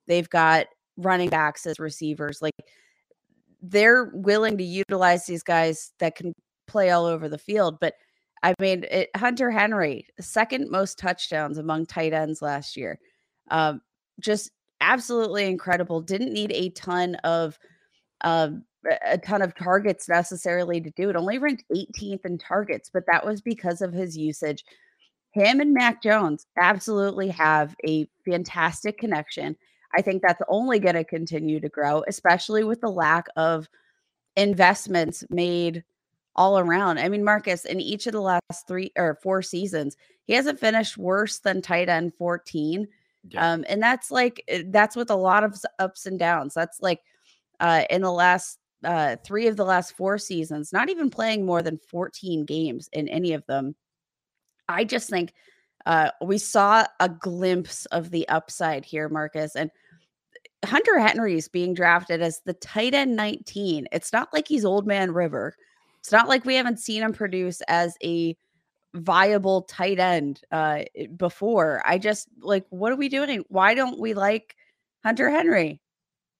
They've 0.07 0.29
got 0.29 0.65
running 0.97 1.29
backs 1.29 1.67
as 1.67 1.79
receivers. 1.79 2.41
Like 2.41 2.55
they're 3.61 4.05
willing 4.15 4.57
to 4.57 4.63
utilize 4.63 5.27
these 5.27 5.43
guys 5.43 5.91
that 5.99 6.15
can 6.15 6.33
play 6.69 6.91
all 6.91 7.05
over 7.05 7.27
the 7.27 7.37
field. 7.37 7.79
But 7.79 7.95
I 8.43 8.53
mean, 8.59 8.85
it, 8.89 9.09
Hunter 9.15 9.51
Henry, 9.51 10.07
second 10.19 10.69
most 10.69 10.97
touchdowns 10.97 11.57
among 11.57 11.87
tight 11.87 12.13
ends 12.13 12.41
last 12.41 12.77
year. 12.77 12.99
Um, 13.51 13.81
just 14.19 14.51
absolutely 14.81 15.45
incredible. 15.45 16.01
Didn't 16.01 16.33
need 16.33 16.51
a 16.53 16.69
ton 16.69 17.15
of 17.23 17.57
um, 18.21 18.63
a 19.05 19.17
ton 19.17 19.41
of 19.41 19.55
targets 19.55 20.07
necessarily 20.07 20.79
to 20.79 20.91
do 20.91 21.09
it. 21.09 21.15
Only 21.15 21.37
ranked 21.37 21.65
18th 21.73 22.25
in 22.25 22.37
targets, 22.37 22.89
but 22.91 23.03
that 23.07 23.25
was 23.25 23.41
because 23.41 23.81
of 23.81 23.93
his 23.93 24.17
usage. 24.17 24.63
Him 25.31 25.59
and 25.59 25.73
Mac 25.73 26.01
Jones 26.01 26.47
absolutely 26.57 27.29
have 27.29 27.75
a 27.87 28.07
fantastic 28.25 28.97
connection. 28.97 29.55
I 29.95 30.01
think 30.01 30.21
that's 30.21 30.41
only 30.47 30.79
going 30.79 30.95
to 30.95 31.03
continue 31.03 31.59
to 31.59 31.69
grow, 31.69 32.03
especially 32.07 32.63
with 32.63 32.81
the 32.81 32.91
lack 32.91 33.25
of 33.35 33.67
investments 34.35 35.23
made 35.29 35.83
all 36.35 36.59
around. 36.59 36.99
I 36.99 37.09
mean, 37.09 37.23
Marcus, 37.23 37.65
in 37.65 37.79
each 37.81 38.07
of 38.07 38.13
the 38.13 38.21
last 38.21 38.67
three 38.67 38.91
or 38.95 39.19
four 39.21 39.41
seasons, 39.41 39.97
he 40.25 40.33
hasn't 40.33 40.59
finished 40.59 40.97
worse 40.97 41.39
than 41.39 41.61
tight 41.61 41.89
end 41.89 42.13
14. 42.15 42.87
Yeah. 43.29 43.53
Um, 43.53 43.65
and 43.67 43.81
that's 43.81 44.11
like 44.11 44.43
eh, 44.47 44.63
that's 44.67 44.95
with 44.95 45.09
a 45.09 45.15
lot 45.15 45.43
of 45.43 45.59
ups 45.79 46.05
and 46.05 46.17
downs. 46.17 46.53
That's 46.53 46.81
like 46.81 47.01
uh 47.59 47.83
in 47.89 48.01
the 48.01 48.11
last 48.11 48.59
uh 48.83 49.17
three 49.25 49.47
of 49.47 49.57
the 49.57 49.65
last 49.65 49.97
four 49.97 50.17
seasons, 50.17 50.71
not 50.71 50.89
even 50.89 51.09
playing 51.09 51.45
more 51.45 51.61
than 51.61 51.79
14 51.89 52.45
games 52.45 52.89
in 52.93 53.09
any 53.09 53.33
of 53.33 53.45
them. 53.45 53.75
I 54.69 54.85
just 54.85 55.09
think 55.09 55.33
uh, 55.85 56.11
we 56.21 56.37
saw 56.37 56.85
a 56.99 57.09
glimpse 57.09 57.85
of 57.87 58.11
the 58.11 58.27
upside 58.29 58.85
here, 58.85 59.09
Marcus. 59.09 59.55
And 59.55 59.71
Hunter 60.65 60.99
Henry 60.99 61.35
is 61.35 61.47
being 61.47 61.73
drafted 61.73 62.21
as 62.21 62.41
the 62.45 62.53
tight 62.53 62.93
end 62.93 63.15
19. 63.15 63.87
It's 63.91 64.13
not 64.13 64.31
like 64.33 64.47
he's 64.47 64.65
old 64.65 64.85
man 64.85 65.11
River. 65.11 65.55
It's 65.99 66.11
not 66.11 66.27
like 66.27 66.45
we 66.45 66.55
haven't 66.55 66.79
seen 66.79 67.03
him 67.03 67.13
produce 67.13 67.61
as 67.67 67.95
a 68.03 68.35
viable 68.93 69.63
tight 69.63 69.99
end 69.99 70.41
uh, 70.51 70.83
before. 71.15 71.81
I 71.85 71.97
just 71.97 72.27
like, 72.41 72.65
what 72.69 72.91
are 72.91 72.95
we 72.95 73.09
doing? 73.09 73.43
Why 73.49 73.73
don't 73.75 73.99
we 73.99 74.13
like 74.13 74.55
Hunter 75.03 75.29
Henry? 75.29 75.81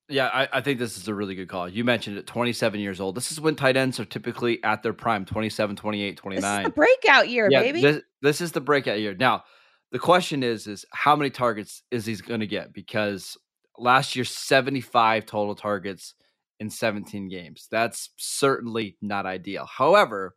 Yeah, 0.08 0.28
I, 0.34 0.48
I, 0.54 0.62
think 0.62 0.80
this 0.80 0.98
is 0.98 1.08
a 1.08 1.14
really 1.14 1.36
good 1.36 1.50
call. 1.50 1.70
You 1.70 1.84
mentioned 1.84 2.18
it, 2.18 2.26
27 2.26 2.80
years 2.80 3.00
old. 3.00 3.14
This 3.14 3.32
is 3.32 3.40
when 3.40 3.56
tight 3.56 3.78
ends 3.78 4.00
are 4.00 4.06
typically 4.06 4.64
at 4.64 4.82
their 4.82 4.94
prime, 4.94 5.24
27, 5.24 5.76
28, 5.76 6.18
29. 6.18 6.42
This 6.42 6.60
is 6.60 6.64
the 6.64 6.72
breakout 6.72 7.30
year, 7.30 7.48
yeah, 7.52 7.62
baby. 7.62 7.82
This, 7.82 8.02
this 8.24 8.42
is 8.42 8.52
the 8.52 8.62
breakout 8.62 9.00
year. 9.00 9.14
Now, 9.14 9.44
the 9.92 10.00
question 10.00 10.42
is, 10.42 10.66
is 10.66 10.84
how 10.92 11.16
many 11.16 11.30
targets 11.30 11.84
is 11.92 12.08
he 12.08 12.16
going 12.16 12.40
to 12.40 12.48
get? 12.48 12.74
Because 12.74 13.38
last 13.78 14.16
year, 14.16 14.26
75 14.26 15.28
total 15.28 15.54
targets 15.54 16.16
in 16.60 16.70
17 16.70 17.30
games. 17.30 17.68
That's 17.72 18.10
certainly 18.18 18.98
not 19.02 19.26
ideal. 19.26 19.66
However, 19.66 20.36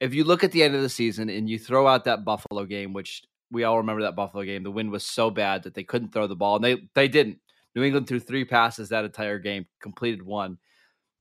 if 0.00 0.14
you 0.14 0.24
look 0.24 0.42
at 0.42 0.52
the 0.52 0.62
end 0.62 0.74
of 0.74 0.82
the 0.82 0.88
season 0.88 1.28
and 1.28 1.48
you 1.48 1.58
throw 1.58 1.86
out 1.86 2.04
that 2.04 2.24
Buffalo 2.24 2.64
game, 2.64 2.92
which 2.92 3.22
we 3.50 3.64
all 3.64 3.76
remember 3.76 4.02
that 4.02 4.16
Buffalo 4.16 4.42
game, 4.44 4.62
the 4.62 4.70
wind 4.70 4.90
was 4.90 5.04
so 5.04 5.30
bad 5.30 5.62
that 5.62 5.74
they 5.74 5.84
couldn't 5.84 6.12
throw 6.12 6.26
the 6.26 6.34
ball, 6.34 6.56
and 6.56 6.64
they 6.64 6.88
they 6.94 7.06
didn't. 7.06 7.38
New 7.74 7.82
England 7.82 8.06
threw 8.06 8.18
three 8.18 8.44
passes 8.44 8.88
that 8.88 9.04
entire 9.04 9.38
game, 9.38 9.66
completed 9.80 10.22
one. 10.22 10.58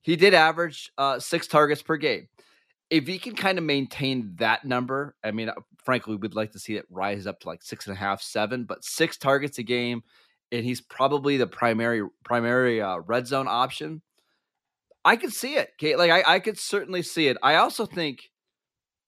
He 0.01 0.15
did 0.15 0.33
average 0.33 0.91
uh, 0.97 1.19
six 1.19 1.47
targets 1.47 1.81
per 1.81 1.97
game. 1.97 2.27
If 2.89 3.07
he 3.07 3.19
can 3.19 3.35
kind 3.35 3.57
of 3.57 3.63
maintain 3.63 4.33
that 4.37 4.65
number, 4.65 5.15
I 5.23 5.31
mean, 5.31 5.49
uh, 5.49 5.53
frankly, 5.85 6.15
we'd 6.15 6.33
like 6.33 6.51
to 6.53 6.59
see 6.59 6.75
it 6.75 6.85
rise 6.89 7.27
up 7.27 7.39
to 7.41 7.47
like 7.47 7.63
six 7.63 7.87
and 7.87 7.95
a 7.95 7.99
half, 7.99 8.21
seven, 8.21 8.65
but 8.65 8.83
six 8.83 9.17
targets 9.17 9.59
a 9.59 9.63
game, 9.63 10.01
and 10.51 10.65
he's 10.65 10.81
probably 10.81 11.37
the 11.37 11.47
primary 11.47 12.05
primary 12.23 12.81
uh, 12.81 12.97
red 12.97 13.27
zone 13.27 13.47
option. 13.47 14.01
I 15.03 15.15
could 15.15 15.33
see 15.33 15.55
it, 15.55 15.71
Kate. 15.77 15.97
Like 15.97 16.11
I, 16.11 16.35
I 16.35 16.39
could 16.39 16.57
certainly 16.57 17.01
see 17.01 17.27
it. 17.27 17.37
I 17.41 17.55
also 17.55 17.85
think, 17.85 18.29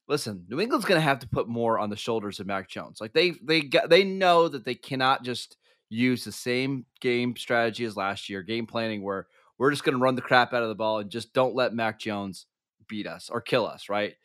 listen, 0.08 0.46
New 0.50 0.60
England's 0.60 0.86
going 0.86 1.00
to 1.00 1.04
have 1.06 1.20
to 1.20 1.28
put 1.28 1.48
more 1.48 1.80
on 1.80 1.90
the 1.90 1.96
shoulders 1.96 2.40
of 2.40 2.48
Mac 2.48 2.70
Jones. 2.70 3.00
Like 3.00 3.14
they 3.14 3.34
they 3.44 3.70
they 3.88 4.04
know 4.04 4.48
that 4.48 4.66
they 4.66 4.76
cannot 4.76 5.24
just 5.24 5.58
use 5.90 6.24
the 6.24 6.32
same 6.32 6.86
game 7.00 7.36
strategy 7.36 7.86
as 7.86 7.96
last 7.96 8.30
year, 8.30 8.42
game 8.42 8.66
planning 8.66 9.04
where 9.04 9.28
we're 9.58 9.72
just 9.72 9.84
going 9.84 9.96
to 9.96 10.02
run 10.02 10.16
the 10.16 10.22
crap 10.22 10.54
out 10.54 10.64
of 10.64 10.70
the 10.70 10.76
ball 10.76 11.00
and 11.00 11.12
just 11.12 11.34
don't 11.34 11.56
let 11.56 11.74
Mac 11.74 12.00
Jones 12.00 12.48
beat 12.88 13.08
us 13.08 13.30
or 13.30 13.42
kill 13.42 13.68
us, 13.68 13.90
right? 13.90 14.16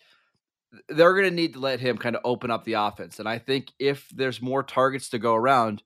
They're 0.89 1.15
going 1.15 1.29
to 1.29 1.35
need 1.35 1.55
to 1.55 1.61
let 1.61 1.81
him 1.81 1.99
kind 1.99 2.17
of 2.17 2.23
open 2.25 2.51
up 2.51 2.65
the 2.65 2.75
offense. 2.75 3.19
And 3.19 3.29
I 3.29 3.39
think 3.39 3.73
if 3.79 4.09
there's 4.11 4.43
more 4.43 4.63
targets 4.63 5.11
to 5.11 5.19
go 5.19 5.35
around, 5.35 5.83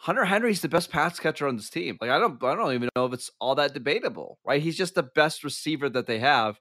Hunter 0.00 0.24
Henry's 0.24 0.62
the 0.62 0.68
best 0.68 0.90
pass 0.90 1.20
catcher 1.20 1.46
on 1.46 1.56
this 1.56 1.68
team. 1.68 1.98
Like 2.00 2.08
I 2.08 2.18
don't 2.18 2.42
I 2.42 2.54
don't 2.54 2.72
even 2.72 2.88
know 2.96 3.04
if 3.04 3.12
it's 3.12 3.30
all 3.38 3.54
that 3.56 3.74
debatable, 3.74 4.38
right? 4.46 4.62
He's 4.62 4.78
just 4.78 4.94
the 4.94 5.02
best 5.02 5.44
receiver 5.44 5.90
that 5.90 6.06
they 6.06 6.18
have. 6.20 6.58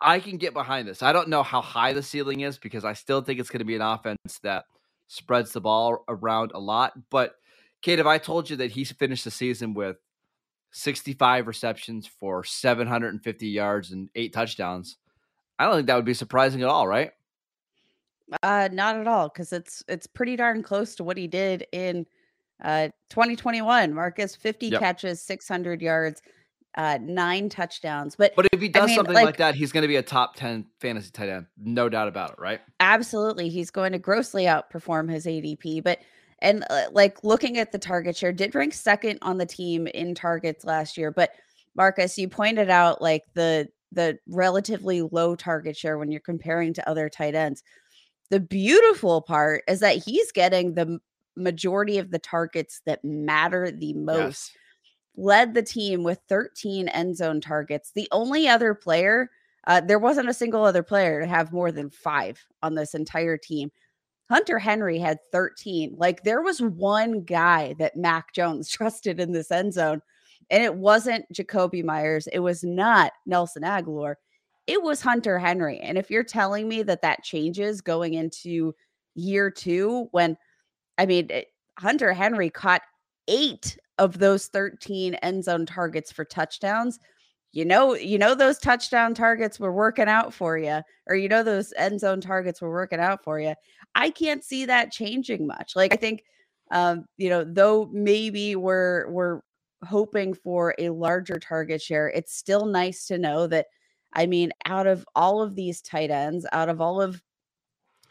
I 0.00 0.18
can 0.18 0.36
get 0.36 0.52
behind 0.52 0.88
this. 0.88 1.00
I 1.00 1.12
don't 1.12 1.28
know 1.28 1.44
how 1.44 1.60
high 1.60 1.92
the 1.92 2.02
ceiling 2.02 2.40
is 2.40 2.58
because 2.58 2.84
I 2.84 2.94
still 2.94 3.20
think 3.20 3.38
it's 3.38 3.50
going 3.50 3.60
to 3.60 3.64
be 3.64 3.76
an 3.76 3.82
offense 3.82 4.40
that 4.42 4.64
spreads 5.06 5.52
the 5.52 5.60
ball 5.60 6.04
around 6.08 6.50
a 6.54 6.58
lot. 6.58 6.92
But 7.08 7.36
Kate, 7.82 8.00
if 8.00 8.06
I 8.06 8.18
told 8.18 8.50
you 8.50 8.56
that 8.56 8.72
he 8.72 8.82
finished 8.82 9.22
the 9.22 9.30
season 9.30 9.72
with 9.72 9.98
65 10.72 11.46
receptions 11.46 12.08
for 12.08 12.42
750 12.42 13.46
yards 13.46 13.92
and 13.92 14.08
eight 14.16 14.32
touchdowns, 14.32 14.96
I 15.56 15.66
don't 15.66 15.76
think 15.76 15.86
that 15.86 15.94
would 15.94 16.04
be 16.04 16.14
surprising 16.14 16.62
at 16.62 16.68
all, 16.68 16.88
right? 16.88 17.12
Uh, 18.42 18.68
not 18.72 18.96
at 18.96 19.06
all, 19.06 19.28
because 19.28 19.52
it's 19.52 19.82
it's 19.88 20.06
pretty 20.06 20.36
darn 20.36 20.62
close 20.62 20.94
to 20.96 21.04
what 21.04 21.16
he 21.16 21.26
did 21.26 21.66
in 21.72 22.06
uh 22.62 22.88
2021. 23.10 23.94
Marcus 23.94 24.36
50 24.36 24.68
yep. 24.68 24.80
catches, 24.80 25.22
600 25.22 25.80
yards, 25.80 26.20
uh, 26.76 26.98
nine 27.00 27.48
touchdowns. 27.48 28.16
But 28.16 28.34
but 28.36 28.46
if 28.52 28.60
he 28.60 28.68
does 28.68 28.84
I 28.84 28.86
mean, 28.86 28.96
something 28.96 29.14
like, 29.14 29.24
like, 29.24 29.36
that, 29.38 29.54
he's 29.54 29.72
going 29.72 29.82
to 29.82 29.88
be 29.88 29.96
a 29.96 30.02
top 30.02 30.36
10 30.36 30.66
fantasy 30.80 31.10
tight 31.10 31.28
end, 31.28 31.46
no 31.56 31.88
doubt 31.88 32.08
about 32.08 32.30
it, 32.30 32.38
right? 32.38 32.60
Absolutely, 32.80 33.48
he's 33.48 33.70
going 33.70 33.92
to 33.92 33.98
grossly 33.98 34.44
outperform 34.44 35.10
his 35.10 35.26
ADP. 35.26 35.82
But 35.82 35.98
and 36.40 36.64
uh, 36.70 36.84
like 36.92 37.22
looking 37.24 37.58
at 37.58 37.72
the 37.72 37.78
target 37.78 38.16
share, 38.16 38.32
did 38.32 38.54
rank 38.54 38.74
second 38.74 39.18
on 39.22 39.38
the 39.38 39.46
team 39.46 39.86
in 39.88 40.14
targets 40.14 40.64
last 40.64 40.96
year. 40.96 41.10
But 41.10 41.32
Marcus, 41.74 42.16
you 42.18 42.28
pointed 42.28 42.70
out 42.70 43.02
like 43.02 43.24
the 43.34 43.68
the 43.92 44.18
relatively 44.28 45.02
low 45.02 45.34
target 45.34 45.76
share 45.76 45.98
when 45.98 46.10
you're 46.10 46.20
comparing 46.20 46.74
to 46.74 46.88
other 46.88 47.08
tight 47.08 47.34
ends. 47.34 47.62
The 48.30 48.40
beautiful 48.40 49.22
part 49.22 49.64
is 49.68 49.80
that 49.80 50.02
he's 50.04 50.32
getting 50.32 50.74
the 50.74 51.00
majority 51.36 51.98
of 51.98 52.10
the 52.10 52.18
targets 52.18 52.82
that 52.86 53.04
matter 53.04 53.70
the 53.70 53.94
most. 53.94 54.18
Yes 54.18 54.50
led 55.18 55.52
the 55.52 55.62
team 55.62 56.04
with 56.04 56.20
13 56.28 56.88
end 56.88 57.16
zone 57.16 57.40
targets. 57.40 57.90
The 57.94 58.08
only 58.12 58.48
other 58.48 58.72
player, 58.72 59.30
uh, 59.66 59.80
there 59.80 59.98
wasn't 59.98 60.28
a 60.28 60.34
single 60.34 60.64
other 60.64 60.84
player 60.84 61.20
to 61.20 61.26
have 61.26 61.52
more 61.52 61.72
than 61.72 61.90
five 61.90 62.42
on 62.62 62.74
this 62.74 62.94
entire 62.94 63.36
team. 63.36 63.70
Hunter 64.30 64.58
Henry 64.58 64.98
had 64.98 65.18
13. 65.32 65.96
Like 65.98 66.22
there 66.22 66.40
was 66.40 66.62
one 66.62 67.22
guy 67.22 67.74
that 67.78 67.96
Mac 67.96 68.32
Jones 68.32 68.70
trusted 68.70 69.20
in 69.20 69.32
this 69.32 69.50
end 69.50 69.74
zone, 69.74 70.00
and 70.50 70.62
it 70.62 70.74
wasn't 70.76 71.26
Jakobi 71.34 71.84
Meyers. 71.84 72.28
It 72.28 72.38
was 72.38 72.62
not 72.62 73.12
Nelson 73.26 73.64
Agholor. 73.64 74.14
It 74.68 74.82
was 74.84 75.02
Hunter 75.02 75.40
Henry. 75.40 75.80
And 75.80 75.98
if 75.98 76.10
you're 76.12 76.24
telling 76.24 76.68
me 76.68 76.84
that 76.84 77.02
that 77.02 77.24
changes 77.24 77.82
going 77.82 78.14
into 78.14 78.74
year 79.16 79.50
two, 79.50 80.08
when 80.12 80.38
I 80.98 81.06
mean, 81.06 81.28
it, 81.30 81.48
Hunter 81.78 82.12
Henry 82.14 82.50
caught 82.50 82.82
eight 83.28 83.78
of 83.98 84.18
those 84.20 84.48
13 84.48 85.14
end 85.16 85.44
zone 85.44 85.66
targets 85.66 86.12
for 86.12 86.24
touchdowns. 86.26 87.00
you 87.52 87.66
know, 87.66 87.94
you 87.96 88.18
know 88.18 88.34
those 88.36 88.58
touchdown 88.58 89.14
targets 89.14 89.60
were 89.60 89.72
working 89.72 90.08
out 90.08 90.34
for 90.34 90.58
you, 90.58 90.80
or 91.08 91.16
you 91.16 91.28
know 91.28 91.42
those 91.44 91.72
end 91.78 92.00
zone 92.00 92.20
targets 92.22 92.62
were 92.62 92.70
working 92.72 93.00
out 93.00 93.24
for 93.24 93.40
you. 93.40 93.54
I 93.94 94.10
can't 94.10 94.44
see 94.44 94.66
that 94.66 94.92
changing 94.92 95.46
much. 95.48 95.74
Like 95.76 95.92
I 95.94 95.96
think, 95.96 96.24
um, 96.72 97.06
you 97.18 97.30
know, 97.30 97.44
though 97.44 97.90
maybe 97.92 98.56
we're 98.56 99.10
we're 99.10 99.40
hoping 99.84 100.34
for 100.34 100.74
a 100.78 100.90
larger 100.90 101.38
target 101.38 101.82
share, 101.82 102.08
it's 102.10 102.34
still 102.36 102.66
nice 102.66 103.06
to 103.08 103.18
know 103.18 103.46
that. 103.48 103.66
I 104.12 104.26
mean, 104.26 104.52
out 104.64 104.86
of 104.86 105.06
all 105.14 105.42
of 105.42 105.54
these 105.54 105.80
tight 105.80 106.10
ends, 106.10 106.46
out 106.52 106.68
of 106.68 106.80
all 106.80 107.00
of 107.00 107.22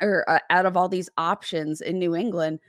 or 0.01 0.30
uh, 0.30 0.39
out 0.50 0.66
of 0.66 0.77
all 0.77 0.89
these 0.89 1.10
options 1.18 1.82
in 1.82 2.00
New 2.00 2.16
England, 2.16 2.60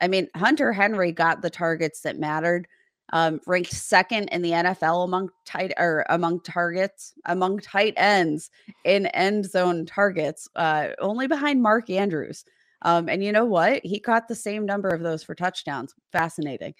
I 0.00 0.08
mean, 0.08 0.28
Hunter 0.36 0.72
Henry 0.72 1.12
got 1.12 1.42
the 1.42 1.50
targets 1.50 2.02
that 2.02 2.18
mattered. 2.18 2.66
Um, 3.10 3.40
ranked 3.46 3.72
second 3.72 4.28
in 4.28 4.42
the 4.42 4.50
NFL 4.50 5.02
among 5.04 5.30
tight 5.46 5.72
or 5.78 6.04
among 6.10 6.40
targets 6.40 7.14
among 7.24 7.58
tight 7.60 7.94
ends 7.96 8.50
in 8.84 9.06
end 9.06 9.46
zone 9.50 9.86
targets, 9.86 10.46
uh, 10.56 10.88
only 11.00 11.26
behind 11.26 11.62
Mark 11.62 11.88
Andrews. 11.88 12.44
Um, 12.82 13.08
and 13.08 13.24
you 13.24 13.32
know 13.32 13.46
what? 13.46 13.80
He 13.84 13.98
caught 13.98 14.28
the 14.28 14.34
same 14.34 14.66
number 14.66 14.88
of 14.88 15.00
those 15.02 15.22
for 15.22 15.34
touchdowns. 15.34 15.94
Fascinating. 16.12 16.74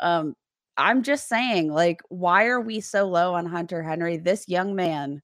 Um, 0.00 0.34
I'm 0.76 1.02
just 1.02 1.28
saying, 1.28 1.72
like, 1.72 2.00
why 2.08 2.46
are 2.46 2.60
we 2.60 2.80
so 2.80 3.06
low 3.06 3.34
on 3.34 3.46
Hunter 3.46 3.82
Henry? 3.82 4.16
This 4.16 4.48
young 4.48 4.74
man 4.74 5.22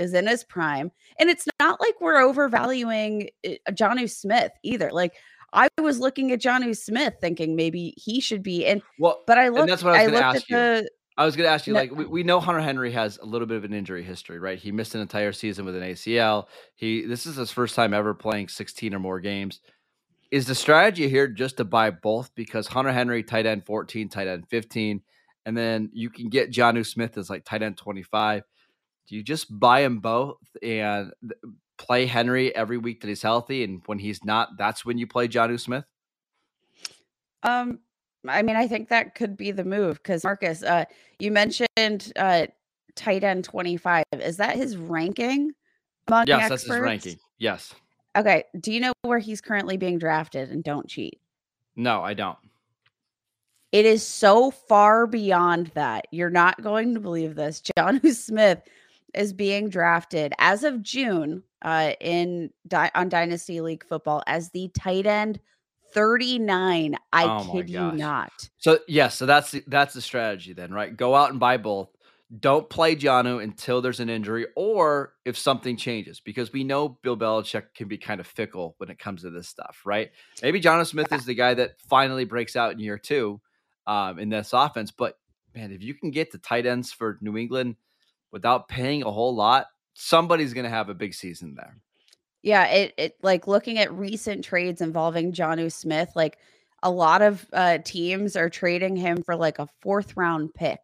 is 0.00 0.14
in 0.14 0.26
his 0.26 0.42
prime. 0.42 0.90
And 1.18 1.30
it's 1.30 1.46
not 1.60 1.80
like 1.80 2.00
we're 2.00 2.20
overvaluing 2.20 3.30
eh, 3.44 3.56
Jonnu 3.70 4.10
Smith 4.10 4.52
either. 4.62 4.90
Like 4.90 5.14
I 5.52 5.68
was 5.80 5.98
looking 5.98 6.32
at 6.32 6.40
Jonnu 6.40 6.76
Smith 6.76 7.14
thinking 7.20 7.56
maybe 7.56 7.94
he 7.96 8.20
should 8.20 8.42
be 8.42 8.64
in. 8.64 8.82
Well, 8.98 9.22
but 9.26 9.38
I 9.38 9.48
looked, 9.48 9.68
that's 9.68 9.82
what 9.82 9.94
I, 9.94 10.04
was 10.04 10.10
going 10.10 10.22
to 10.22 10.26
ask 10.26 10.48
you. 10.48 10.56
the. 10.56 10.90
I 11.16 11.24
was 11.26 11.36
going 11.36 11.46
to 11.46 11.52
ask 11.52 11.66
you, 11.66 11.74
no, 11.74 11.80
like, 11.80 11.90
we, 11.90 12.06
we 12.06 12.22
know 12.22 12.40
Hunter 12.40 12.60
Henry 12.60 12.90
has 12.92 13.18
a 13.18 13.26
little 13.26 13.46
bit 13.46 13.58
of 13.58 13.64
an 13.64 13.74
injury 13.74 14.02
history, 14.02 14.38
right? 14.38 14.58
He 14.58 14.72
missed 14.72 14.94
an 14.94 15.02
entire 15.02 15.32
season 15.32 15.66
with 15.66 15.76
an 15.76 15.82
ACL. 15.82 16.46
He 16.76 17.04
this 17.04 17.26
is 17.26 17.36
his 17.36 17.50
first 17.50 17.74
time 17.74 17.92
ever 17.92 18.14
playing 18.14 18.48
16 18.48 18.94
or 18.94 18.98
more 18.98 19.20
games. 19.20 19.60
Is 20.30 20.46
the 20.46 20.54
strategy 20.54 21.08
here 21.08 21.26
just 21.26 21.56
to 21.56 21.64
buy 21.64 21.90
both 21.90 22.32
because 22.36 22.68
Hunter 22.68 22.92
Henry 22.92 23.22
tight 23.22 23.46
end 23.46 23.66
14, 23.66 24.08
tight 24.08 24.28
end 24.28 24.46
15, 24.48 25.02
and 25.44 25.56
then 25.56 25.90
you 25.92 26.08
can 26.08 26.28
get 26.28 26.52
Jonnu 26.52 26.86
Smith 26.86 27.18
as 27.18 27.28
like 27.28 27.44
tight 27.44 27.62
end 27.62 27.76
25. 27.76 28.44
Do 29.08 29.16
you 29.16 29.22
just 29.22 29.58
buy 29.58 29.82
them 29.82 29.98
both 29.98 30.38
and 30.62 31.12
play 31.78 32.06
Henry 32.06 32.54
every 32.54 32.78
week 32.78 33.00
that 33.00 33.08
he's 33.08 33.22
healthy, 33.22 33.64
and 33.64 33.82
when 33.86 33.98
he's 33.98 34.24
not, 34.24 34.50
that's 34.58 34.84
when 34.84 34.98
you 34.98 35.06
play 35.06 35.26
Jonnu 35.28 35.58
Smith? 35.58 35.84
Um, 37.42 37.80
I 38.28 38.42
mean, 38.42 38.56
I 38.56 38.68
think 38.68 38.88
that 38.90 39.14
could 39.14 39.36
be 39.36 39.50
the 39.50 39.64
move 39.64 39.96
because 39.96 40.24
Marcus, 40.24 40.62
uh, 40.62 40.84
you 41.18 41.32
mentioned 41.32 42.12
uh, 42.16 42.46
tight 42.94 43.24
end 43.24 43.44
twenty 43.44 43.76
five. 43.76 44.04
Is 44.12 44.36
that 44.36 44.56
his 44.56 44.76
ranking 44.76 45.52
among 46.06 46.26
yes, 46.26 46.42
experts? 46.42 46.64
that's 46.64 46.74
his 46.74 46.82
ranking. 46.82 47.16
Yes. 47.38 47.74
Okay. 48.16 48.44
Do 48.60 48.72
you 48.72 48.80
know 48.80 48.92
where 49.02 49.18
he's 49.18 49.40
currently 49.40 49.76
being 49.76 49.98
drafted? 49.98 50.50
And 50.50 50.62
don't 50.62 50.88
cheat. 50.88 51.20
No, 51.76 52.02
I 52.02 52.14
don't. 52.14 52.38
It 53.72 53.86
is 53.86 54.04
so 54.04 54.50
far 54.50 55.06
beyond 55.06 55.68
that. 55.74 56.06
You're 56.10 56.28
not 56.28 56.60
going 56.60 56.92
to 56.94 57.00
believe 57.00 57.36
this. 57.36 57.62
Jonnu 57.78 58.14
Smith 58.14 58.60
is 59.14 59.32
being 59.32 59.68
drafted 59.68 60.32
as 60.38 60.64
of 60.64 60.82
June 60.82 61.42
uh, 61.62 61.92
in 62.00 62.50
on 62.94 63.08
Dynasty 63.08 63.60
League 63.60 63.84
football 63.84 64.22
as 64.26 64.50
the 64.50 64.68
tight 64.74 65.06
end 65.06 65.40
39. 65.92 66.96
I 67.12 67.24
oh 67.24 67.52
kid 67.52 67.68
you 67.68 67.92
not. 67.92 68.32
So 68.58 68.72
yes, 68.72 68.80
yeah, 68.88 69.08
so 69.08 69.26
that's 69.26 69.50
the, 69.50 69.64
that's 69.66 69.94
the 69.94 70.00
strategy 70.00 70.52
then, 70.52 70.72
right? 70.72 70.96
Go 70.96 71.14
out 71.14 71.30
and 71.30 71.40
buy 71.40 71.56
both. 71.56 71.88
Don't 72.38 72.70
play 72.70 72.94
Jonnu 72.94 73.42
until 73.42 73.82
there's 73.82 73.98
an 73.98 74.08
injury 74.08 74.46
or 74.54 75.14
if 75.24 75.36
something 75.36 75.76
changes, 75.76 76.20
because 76.20 76.52
we 76.52 76.62
know 76.62 76.90
Bill 77.02 77.16
Belichick 77.16 77.74
can 77.74 77.88
be 77.88 77.98
kind 77.98 78.20
of 78.20 78.26
fickle 78.26 78.76
when 78.78 78.88
it 78.88 79.00
comes 79.00 79.22
to 79.22 79.30
this 79.30 79.48
stuff, 79.48 79.80
right? 79.84 80.12
Maybe 80.40 80.60
Jonnu 80.60 80.86
Smith 80.86 81.12
is 81.12 81.24
the 81.24 81.34
guy 81.34 81.54
that 81.54 81.80
finally 81.88 82.24
breaks 82.24 82.54
out 82.54 82.72
in 82.72 82.78
year 82.78 82.98
two 82.98 83.40
um, 83.88 84.20
in 84.20 84.28
this 84.28 84.52
offense, 84.52 84.92
but 84.92 85.18
man, 85.56 85.72
if 85.72 85.82
you 85.82 85.92
can 85.92 86.12
get 86.12 86.30
the 86.30 86.38
tight 86.38 86.66
ends 86.66 86.92
for 86.92 87.18
New 87.20 87.36
England– 87.36 87.76
without 88.32 88.68
paying 88.68 89.02
a 89.02 89.10
whole 89.10 89.34
lot, 89.34 89.66
somebody's 89.94 90.54
going 90.54 90.64
to 90.64 90.70
have 90.70 90.88
a 90.88 90.94
big 90.94 91.14
season 91.14 91.54
there. 91.54 91.76
Yeah, 92.42 92.66
it 92.66 92.94
it 92.96 93.16
like 93.22 93.46
looking 93.46 93.78
at 93.78 93.92
recent 93.92 94.44
trades 94.44 94.80
involving 94.80 95.32
Jonnu 95.32 95.70
Smith, 95.70 96.10
like 96.14 96.38
a 96.82 96.90
lot 96.90 97.20
of 97.20 97.46
uh 97.52 97.78
teams 97.84 98.34
are 98.34 98.48
trading 98.48 98.96
him 98.96 99.22
for 99.22 99.36
like 99.36 99.58
a 99.58 99.68
fourth 99.82 100.16
round 100.16 100.54
pick. 100.54 100.80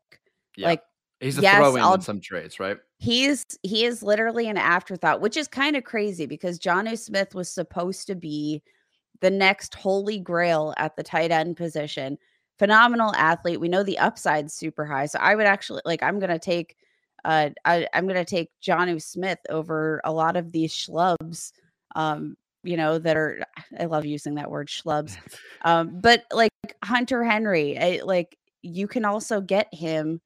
Yeah. 0.56 0.68
Like 0.68 0.82
he's 1.20 1.38
a 1.38 1.42
yes, 1.42 1.56
throw 1.56 1.76
in 1.76 1.94
in 1.94 2.00
some 2.02 2.20
trades, 2.20 2.60
right? 2.60 2.76
He's 2.98 3.46
he 3.62 3.86
is 3.86 4.02
literally 4.02 4.48
an 4.48 4.58
afterthought, 4.58 5.22
which 5.22 5.36
is 5.36 5.48
kind 5.48 5.76
of 5.76 5.84
crazy 5.84 6.26
because 6.26 6.58
Jonnu 6.58 6.98
Smith 6.98 7.34
was 7.34 7.48
supposed 7.48 8.06
to 8.08 8.14
be 8.14 8.62
the 9.20 9.30
next 9.30 9.74
holy 9.74 10.18
grail 10.18 10.74
at 10.76 10.94
the 10.96 11.02
tight 11.02 11.30
end 11.30 11.56
position. 11.56 12.18
Phenomenal 12.58 13.14
athlete. 13.14 13.60
We 13.60 13.68
know 13.68 13.82
the 13.82 13.98
upside's 13.98 14.52
super 14.52 14.84
high. 14.84 15.06
So 15.06 15.18
I 15.20 15.34
would 15.34 15.46
actually 15.46 15.80
like 15.86 16.02
I'm 16.02 16.18
gonna 16.18 16.38
take 16.38 16.76
uh, 17.26 17.50
I, 17.64 17.88
am 17.92 18.04
going 18.04 18.14
to 18.14 18.24
take 18.24 18.50
Jonnu 18.62 19.02
Smith 19.02 19.40
over 19.50 20.00
a 20.04 20.12
lot 20.12 20.36
of 20.36 20.52
these 20.52 20.72
schlubs, 20.72 21.50
um, 21.96 22.36
you 22.62 22.76
know, 22.76 23.00
that 23.00 23.16
are, 23.16 23.42
I 23.80 23.86
love 23.86 24.06
using 24.06 24.36
that 24.36 24.50
word 24.50 24.68
schlubs. 24.68 25.16
Um, 25.62 26.00
but 26.00 26.22
like 26.32 26.52
Hunter 26.84 27.24
Henry, 27.24 27.76
I, 27.76 28.00
like 28.04 28.38
you 28.62 28.86
can 28.86 29.04
also 29.04 29.40
get 29.40 29.66
him 29.74 30.20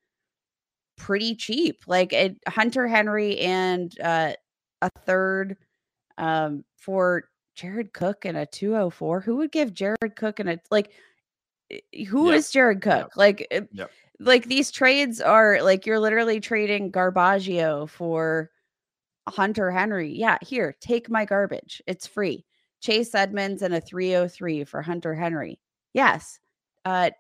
pretty 0.99 1.35
cheap. 1.35 1.85
Like 1.87 2.13
it, 2.13 2.37
Hunter 2.47 2.87
Henry 2.87 3.39
and 3.39 3.99
uh, 4.01 4.33
a 4.83 4.91
third 5.07 5.57
um, 6.19 6.65
for 6.77 7.25
Jared 7.55 7.95
Cook 7.95 8.27
and 8.27 8.37
a 8.37 8.45
204. 8.45 9.23
Who 9.23 9.37
would 9.37 9.53
give 9.53 9.73
Jared 9.73 10.17
Cook 10.17 10.39
and 10.39 10.51
a, 10.51 10.61
like, 10.71 10.93
who 12.09 12.29
yep. 12.29 12.37
is 12.37 12.51
Jared 12.51 12.83
Cook? 12.83 13.09
Yep. 13.09 13.17
Like, 13.17 13.69
yep 13.73 13.91
like 14.21 14.45
these 14.47 14.71
trades 14.71 15.21
are 15.21 15.63
like 15.63 15.87
you're 15.87 15.99
literally 15.99 16.41
trading 16.41 16.93
Garbaggio 16.93 17.89
for 17.89 18.51
Hunter 19.29 19.71
Henry. 19.71 20.13
Yeah, 20.13 20.39
here, 20.43 20.77
take 20.81 21.09
my 21.11 21.25
garbage. 21.25 21.83
It's 21.87 22.07
free. 22.07 22.45
Chase 22.81 23.15
Edmonds 23.15 23.63
and 23.63 23.75
a 23.75 23.81
303 23.81 24.65
for 24.65 24.83
Hunter 24.83 25.15
Henry. 25.15 25.59
Yes. 25.95 26.39
Uh 26.85 27.11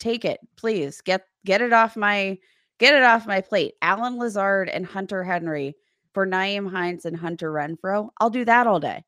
take 0.00 0.24
it, 0.24 0.40
please. 0.56 1.00
Get 1.02 1.24
get 1.44 1.60
it 1.60 1.72
off 1.72 1.96
my 1.96 2.38
get 2.78 2.94
it 2.94 3.02
off 3.02 3.26
my 3.26 3.40
plate. 3.40 3.74
Allen 3.82 4.18
Lazard 4.18 4.68
and 4.68 4.86
Hunter 4.86 5.24
Henry 5.24 5.76
for 6.14 6.26
Nyheim 6.26 6.70
Hines 6.70 7.04
and 7.04 7.16
Hunter 7.16 7.52
Renfrow. 7.52 8.08
I'll 8.20 8.30
do 8.30 8.44
that 8.46 8.66
all 8.66 8.80
day. 8.80 9.04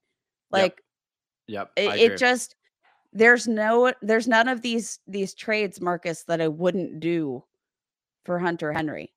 Like 0.50 0.82
Yep. 1.46 1.72
yep 1.76 1.94
it, 1.94 2.12
it 2.12 2.18
just 2.18 2.54
there's 3.12 3.48
no 3.48 3.92
there's 4.02 4.28
none 4.28 4.48
of 4.48 4.62
these 4.62 4.98
these 5.06 5.34
trades, 5.34 5.80
Marcus, 5.80 6.24
that 6.24 6.40
I 6.40 6.48
wouldn't 6.48 7.00
do 7.00 7.44
for 8.24 8.38
Hunter 8.38 8.72
Henry. 8.72 9.12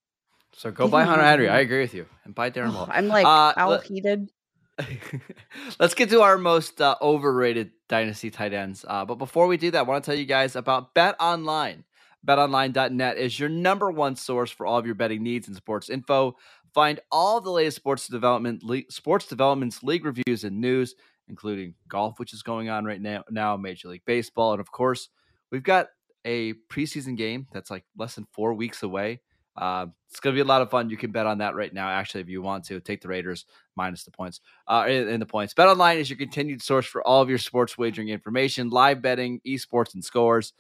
So 0.56 0.72
go 0.72 0.88
buy 0.88 1.04
Hunter 1.04 1.24
Henry. 1.24 1.50
I 1.50 1.60
agree 1.60 1.82
with 1.82 1.94
you. 1.94 2.06
And 2.26 2.36
buy 2.36 2.50
Darren 2.50 2.74
Waller. 2.74 2.92
I'm 2.92 3.08
like 3.08 3.26
uh, 3.26 3.54
let, 3.68 3.84
heated. 3.84 4.30
Let's 5.80 5.94
get 5.94 6.10
to 6.10 6.22
our 6.22 6.38
most 6.38 6.82
uh, 6.82 6.96
overrated 7.02 7.72
dynasty 7.90 8.30
tight 8.30 8.54
ends. 8.54 8.86
Uh, 8.88 9.06
but 9.06 9.16
before 9.16 9.48
we 9.48 9.58
do 9.58 9.72
that, 9.72 9.80
I 9.80 9.82
want 9.84 10.04
to 10.04 10.10
tell 10.10 10.18
you 10.18 10.26
guys 10.26 10.56
about 10.56 10.94
Bet 10.94 11.16
Online. 11.20 11.84
BetOnline.net 12.26 13.18
is 13.18 13.38
your 13.38 13.50
number 13.50 13.92
one 13.92 14.16
source 14.16 14.50
for 14.50 14.66
all 14.66 14.78
of 14.78 14.86
your 14.86 14.96
betting 14.96 15.24
needs 15.24 15.48
and 15.48 15.58
sports 15.58 15.90
info. 15.90 16.36
Find 16.74 17.00
all 17.12 17.42
the 17.42 17.52
latest 17.52 17.78
sports 17.78 18.08
development, 18.08 18.64
le- 18.64 18.90
sports 18.90 19.28
developments, 19.28 19.84
league 19.84 20.06
reviews, 20.06 20.44
and 20.44 20.62
news 20.62 20.96
including 21.28 21.76
golf, 21.88 22.20
which 22.20 22.34
is 22.34 22.44
going 22.44 22.70
on 22.70 22.86
right 22.86 23.02
now, 23.02 23.24
now 23.30 23.58
Major 23.58 23.90
League 23.90 24.06
Baseball, 24.06 24.52
and 24.54 24.60
of 24.60 24.72
course, 24.72 25.10
we've 25.52 25.64
got 25.64 25.88
a 26.26 26.54
preseason 26.70 27.18
game 27.18 27.48
that's 27.52 27.70
like 27.70 27.84
less 27.98 28.16
than 28.16 28.28
four 28.32 28.54
weeks 28.54 28.84
away. 28.84 29.22
Uh, 29.56 29.86
it's 30.10 30.20
going 30.20 30.34
to 30.34 30.38
be 30.38 30.42
a 30.42 30.50
lot 30.50 30.62
of 30.62 30.72
fun. 30.72 30.90
You 30.90 30.98
can 30.98 31.12
bet 31.12 31.28
on 31.28 31.40
that 31.40 31.56
right 31.56 31.74
now. 31.74 31.88
Actually, 31.88 32.22
if 32.22 32.30
you 32.30 32.42
want 32.42 32.64
to, 32.66 32.80
take 32.80 33.02
the 33.02 33.08
Raiders 33.08 33.46
minus 33.76 34.04
the 34.04 34.12
points. 34.12 34.42
Uh, 34.68 34.86
in, 34.88 35.20
the 35.20 35.26
points, 35.26 35.54
Bet 35.54 35.68
Online 35.68 35.98
is 35.98 36.10
your 36.10 36.18
continued 36.18 36.62
source 36.62 36.86
for 36.86 37.06
all 37.06 37.22
of 37.22 37.30
your 37.30 37.38
sports 37.38 37.78
wagering 37.78 38.10
information, 38.10 38.70
live 38.70 39.02
betting, 39.02 39.42
esports, 39.46 39.94
and 39.94 40.04
scores. 40.04 40.54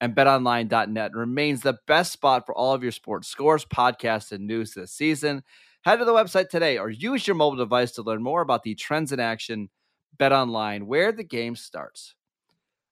And 0.00 0.14
BetOnline.net 0.16 1.14
remains 1.14 1.60
the 1.60 1.78
best 1.86 2.12
spot 2.12 2.46
for 2.46 2.54
all 2.54 2.72
of 2.72 2.82
your 2.82 2.92
sports 2.92 3.28
scores, 3.28 3.64
podcasts, 3.66 4.32
and 4.32 4.46
news 4.46 4.72
this 4.72 4.92
season. 4.92 5.42
Head 5.82 5.96
to 5.96 6.04
the 6.04 6.12
website 6.12 6.48
today 6.48 6.78
or 6.78 6.90
use 6.90 7.26
your 7.26 7.36
mobile 7.36 7.56
device 7.56 7.92
to 7.92 8.02
learn 8.02 8.22
more 8.22 8.40
about 8.40 8.62
the 8.62 8.74
trends 8.74 9.12
in 9.12 9.20
action 9.20 9.68
Bet 10.18 10.32
Online, 10.32 10.86
where 10.86 11.12
the 11.12 11.24
game 11.24 11.56
starts. 11.56 12.14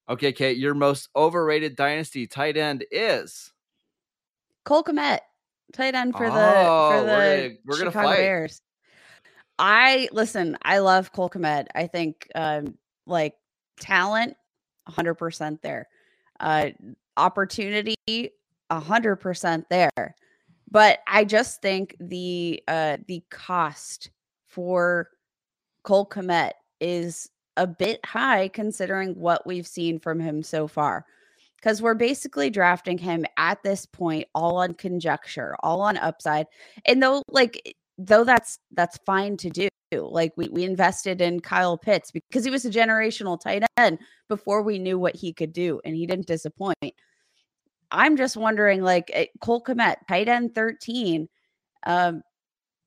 Okay, 0.09 0.33
Kate, 0.33 0.57
your 0.57 0.75
most 0.75 1.11
overrated 1.15 1.77
dynasty 1.77 2.27
tight 2.27 2.57
end 2.57 2.85
is 2.91 3.53
Cole 4.65 4.83
Kmet, 4.83 5.21
tight 5.73 5.95
end 5.95 6.17
for 6.17 6.31
the 6.31 6.67
oh, 6.67 6.91
for 6.91 7.01
the 7.05 7.07
we're 7.13 7.79
gonna, 7.79 7.85
we're 7.85 7.93
Chicago 7.93 8.17
Bears. 8.17 8.63
I 9.59 10.09
listen. 10.13 10.57
I 10.63 10.79
love 10.79 11.13
Cole 11.13 11.29
Kmet. 11.29 11.67
I 11.75 11.87
think 11.87 12.29
um, 12.35 12.79
like 13.07 13.35
talent, 13.81 14.37
hundred 14.87 15.15
percent 15.15 15.61
there. 15.63 15.89
Uh, 16.41 16.71
opportunity, 17.17 17.97
hundred 18.71 19.17
percent 19.17 19.67
there. 19.69 20.15
but 20.71 21.01
I 21.07 21.25
just 21.25 21.61
think 21.63 21.97
the 22.01 22.63
uh 22.69 22.99
the 23.07 23.23
cost 23.31 24.11
for 24.47 25.11
Cole 25.83 26.07
Kmet 26.07 26.53
is 26.81 27.31
a 27.57 27.67
bit 27.67 28.05
high 28.05 28.49
considering 28.49 29.14
what 29.14 29.47
we've 29.47 29.67
seen 29.67 29.99
from 29.99 30.21
him 30.21 30.43
so 30.43 30.67
far. 30.69 31.05
Because 31.57 31.83
we're 31.83 31.95
basically 31.95 32.51
drafting 32.51 32.99
him 32.99 33.25
at 33.37 33.62
this 33.64 33.85
point 33.85 34.29
all 34.33 34.59
on 34.59 34.75
conjecture, 34.75 35.57
all 35.61 35.81
on 35.81 35.97
upside. 35.97 36.47
And 36.85 37.03
though, 37.03 37.23
like, 37.31 37.77
though 37.99 38.25
that's 38.25 38.61
that's 38.73 38.99
fine 39.05 39.37
to 39.38 39.51
do. 39.51 39.69
Like 39.93 40.33
we 40.37 40.49
we 40.51 40.64
invested 40.64 41.21
in 41.21 41.41
Kyle 41.41 41.77
Pitts 41.77 42.12
because 42.12 42.45
he 42.45 42.51
was 42.51 42.64
a 42.64 42.71
generational 42.71 43.41
tight 43.41 43.64
end 43.77 43.99
before 44.29 44.62
we 44.62 44.79
knew 44.79 44.99
what 44.99 45.17
he 45.17 45.33
could 45.33 45.53
do, 45.53 45.81
and 45.85 45.97
he 45.97 46.07
didn't 46.07 46.27
disappoint. 46.27 46.77
I'm 47.91 48.17
just 48.17 48.37
wondering, 48.37 48.83
like 48.83 49.11
eh, 49.12 49.27
Cole 49.41 49.62
Kmet, 49.62 49.97
tight 50.09 50.29
end 50.29 50.55
13. 50.55 51.29
Um, 51.87 52.23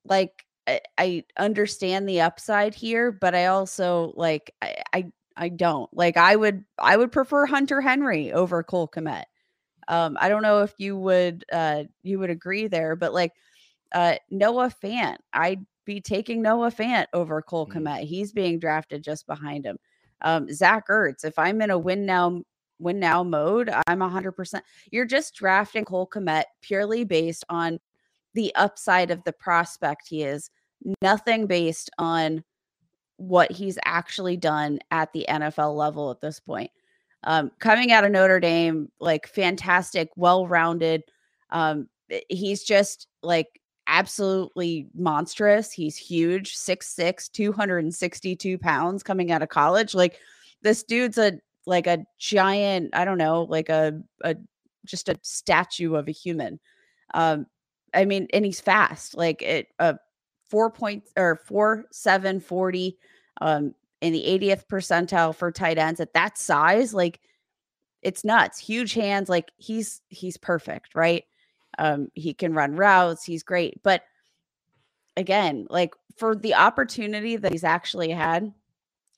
like 0.04 0.44
I, 0.66 0.80
I 0.98 1.24
understand 1.38 2.08
the 2.08 2.20
upside 2.20 2.74
here, 2.74 3.12
but 3.12 3.34
I 3.34 3.46
also 3.46 4.12
like 4.16 4.54
I, 4.62 4.82
I 4.92 5.04
I 5.36 5.48
don't 5.48 5.92
like 5.92 6.16
I 6.16 6.36
would 6.36 6.64
I 6.78 6.96
would 6.96 7.12
prefer 7.12 7.46
Hunter 7.46 7.80
Henry 7.80 8.32
over 8.32 8.62
Cole 8.62 8.88
Kmet. 8.88 9.24
Um, 9.88 10.16
I 10.20 10.28
don't 10.28 10.42
know 10.42 10.62
if 10.62 10.72
you 10.78 10.96
would 10.96 11.44
uh 11.52 11.84
you 12.02 12.18
would 12.18 12.30
agree 12.30 12.68
there, 12.68 12.96
but 12.96 13.12
like 13.12 13.32
uh 13.92 14.16
Noah 14.30 14.72
Fant, 14.82 15.16
I'd 15.32 15.64
be 15.84 16.00
taking 16.00 16.42
Noah 16.42 16.70
Fant 16.70 17.06
over 17.12 17.42
Cole 17.42 17.66
mm. 17.66 17.74
Kmet. 17.74 18.04
He's 18.04 18.32
being 18.32 18.58
drafted 18.58 19.02
just 19.02 19.26
behind 19.26 19.66
him. 19.66 19.78
Um, 20.22 20.52
Zach 20.52 20.86
Ertz, 20.88 21.24
if 21.24 21.38
I'm 21.38 21.60
in 21.62 21.70
a 21.70 21.78
win 21.78 22.06
now 22.06 22.42
win 22.78 22.98
now 22.98 23.22
mode, 23.22 23.70
I'm 23.86 24.00
100%. 24.00 24.60
You're 24.90 25.04
just 25.04 25.34
drafting 25.34 25.84
Cole 25.84 26.08
Kmet 26.12 26.44
purely 26.60 27.04
based 27.04 27.44
on 27.48 27.78
the 28.34 28.54
upside 28.54 29.10
of 29.10 29.22
the 29.24 29.32
prospect 29.32 30.08
he 30.08 30.22
is, 30.22 30.50
nothing 31.00 31.46
based 31.46 31.90
on 31.98 32.42
what 33.16 33.52
he's 33.52 33.78
actually 33.84 34.36
done 34.36 34.78
at 34.90 35.12
the 35.12 35.26
NFL 35.28 35.76
level 35.76 36.10
at 36.10 36.20
this 36.20 36.40
point. 36.40 36.70
Um, 37.24 37.52
coming 37.60 37.92
out 37.92 38.04
of 38.04 38.10
Notre 38.10 38.40
Dame, 38.40 38.90
like 39.00 39.28
fantastic, 39.28 40.10
well 40.16 40.46
rounded. 40.46 41.04
Um, 41.50 41.88
he's 42.28 42.64
just 42.64 43.06
like 43.22 43.60
absolutely 43.86 44.88
monstrous. 44.94 45.70
He's 45.70 45.96
huge, 45.96 46.56
6'6, 46.56 47.30
262 47.30 48.58
pounds 48.58 49.02
coming 49.02 49.30
out 49.30 49.42
of 49.42 49.48
college. 49.48 49.94
Like 49.94 50.18
this 50.62 50.82
dude's 50.82 51.18
a 51.18 51.38
like 51.64 51.86
a 51.86 52.04
giant, 52.18 52.90
I 52.92 53.04
don't 53.04 53.18
know, 53.18 53.42
like 53.44 53.68
a 53.68 54.00
a 54.22 54.34
just 54.84 55.08
a 55.08 55.18
statue 55.22 55.94
of 55.94 56.08
a 56.08 56.12
human. 56.12 56.58
Um, 57.14 57.46
I 57.94 58.04
mean, 58.04 58.28
and 58.32 58.44
he's 58.44 58.60
fast, 58.60 59.16
like 59.16 59.42
it 59.42 59.68
a 59.78 59.98
four 60.48 60.70
point 60.70 61.04
or 61.16 61.36
four 61.46 61.86
seven 61.90 62.40
forty 62.40 62.98
um 63.40 63.74
in 64.02 64.12
the 64.12 64.24
80th 64.24 64.66
percentile 64.66 65.34
for 65.34 65.52
tight 65.52 65.78
ends 65.78 66.00
at 66.00 66.12
that 66.14 66.36
size, 66.36 66.92
like 66.92 67.20
it's 68.02 68.24
nuts. 68.24 68.58
Huge 68.58 68.94
hands, 68.94 69.28
like 69.28 69.52
he's 69.56 70.02
he's 70.08 70.36
perfect, 70.36 70.94
right? 70.94 71.24
Um, 71.78 72.08
he 72.14 72.34
can 72.34 72.52
run 72.52 72.74
routes, 72.76 73.24
he's 73.24 73.44
great. 73.44 73.80
But 73.82 74.02
again, 75.16 75.66
like 75.70 75.94
for 76.16 76.34
the 76.34 76.54
opportunity 76.54 77.36
that 77.36 77.52
he's 77.52 77.64
actually 77.64 78.10
had, 78.10 78.52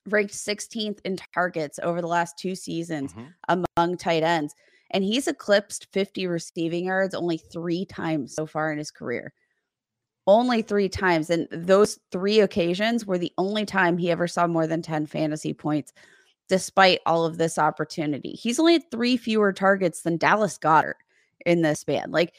ranked 0.07 0.35
16th 0.35 1.01
in 1.05 1.17
targets 1.35 1.81
over 1.83 2.01
the 2.01 2.07
last 2.07 2.39
two 2.39 2.55
seasons 2.55 3.15
mm-hmm. 3.15 3.65
among 3.79 3.97
tight 3.97 4.23
ends. 4.23 4.55
And 4.95 5.05
he's 5.05 5.27
eclipsed 5.27 5.89
50 5.93 6.29
receiving 6.29 6.87
yards 6.87 7.15
only 7.15 7.37
three 7.37 7.85
times 7.85 8.33
so 8.33 8.47
far 8.47 8.71
in 8.71 8.79
his 8.79 8.93
career. 8.93 9.35
Only 10.27 10.63
three 10.63 10.89
times. 10.89 11.31
And 11.31 11.49
those 11.51 11.99
three 12.13 12.41
occasions 12.41 13.05
were 13.05 13.19
the 13.19 13.33
only 13.37 13.67
time 13.67 13.99
he 13.99 14.13
ever 14.13 14.29
saw 14.29 14.47
more 14.47 14.69
than 14.69 14.83
10 14.83 15.07
fantasy 15.07 15.53
points, 15.53 15.93
despite 16.49 17.01
all 17.07 17.27
of 17.27 17.37
this 17.39 17.59
opportunity. 17.59 18.31
He's 18.31 18.61
only 18.61 18.75
had 18.75 18.91
three 18.93 19.17
fewer 19.17 19.53
targets 19.53 20.03
than 20.03 20.17
Dallas 20.17 20.57
Goedert 20.59 20.95
in 21.45 21.61
this 21.61 21.81
span. 21.81 22.13
Like 22.13 22.35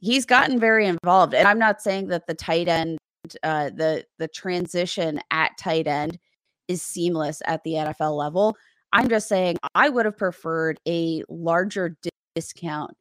he's 0.00 0.26
gotten 0.26 0.58
very 0.58 0.86
involved. 0.86 1.32
And 1.32 1.46
I'm 1.46 1.60
not 1.60 1.80
saying 1.80 2.08
that 2.08 2.26
the 2.26 2.34
tight 2.34 2.66
end, 2.66 2.98
uh, 3.44 3.70
the 3.70 4.04
the 4.18 4.28
transition 4.28 5.20
at 5.30 5.56
tight 5.56 5.86
end 5.86 6.18
is 6.66 6.82
seamless 6.82 7.40
at 7.46 7.62
the 7.62 7.74
NFL 7.74 8.16
level. 8.16 8.56
I'm 8.92 9.08
just 9.08 9.28
saying 9.28 9.56
I 9.74 9.88
would 9.88 10.04
have 10.04 10.18
preferred 10.18 10.80
a 10.86 11.22
larger 11.28 11.96
discount 12.34 12.92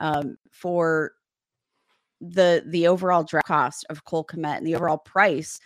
um, 0.00 0.36
for 0.50 1.12
the 2.20 2.64
the 2.66 2.86
overall 2.86 3.24
draft 3.24 3.46
cost 3.46 3.84
of 3.90 4.04
Cole 4.04 4.24
Kmet 4.24 4.58
and 4.58 4.66
the 4.66 4.76
overall 4.76 4.98
price, 4.98 5.58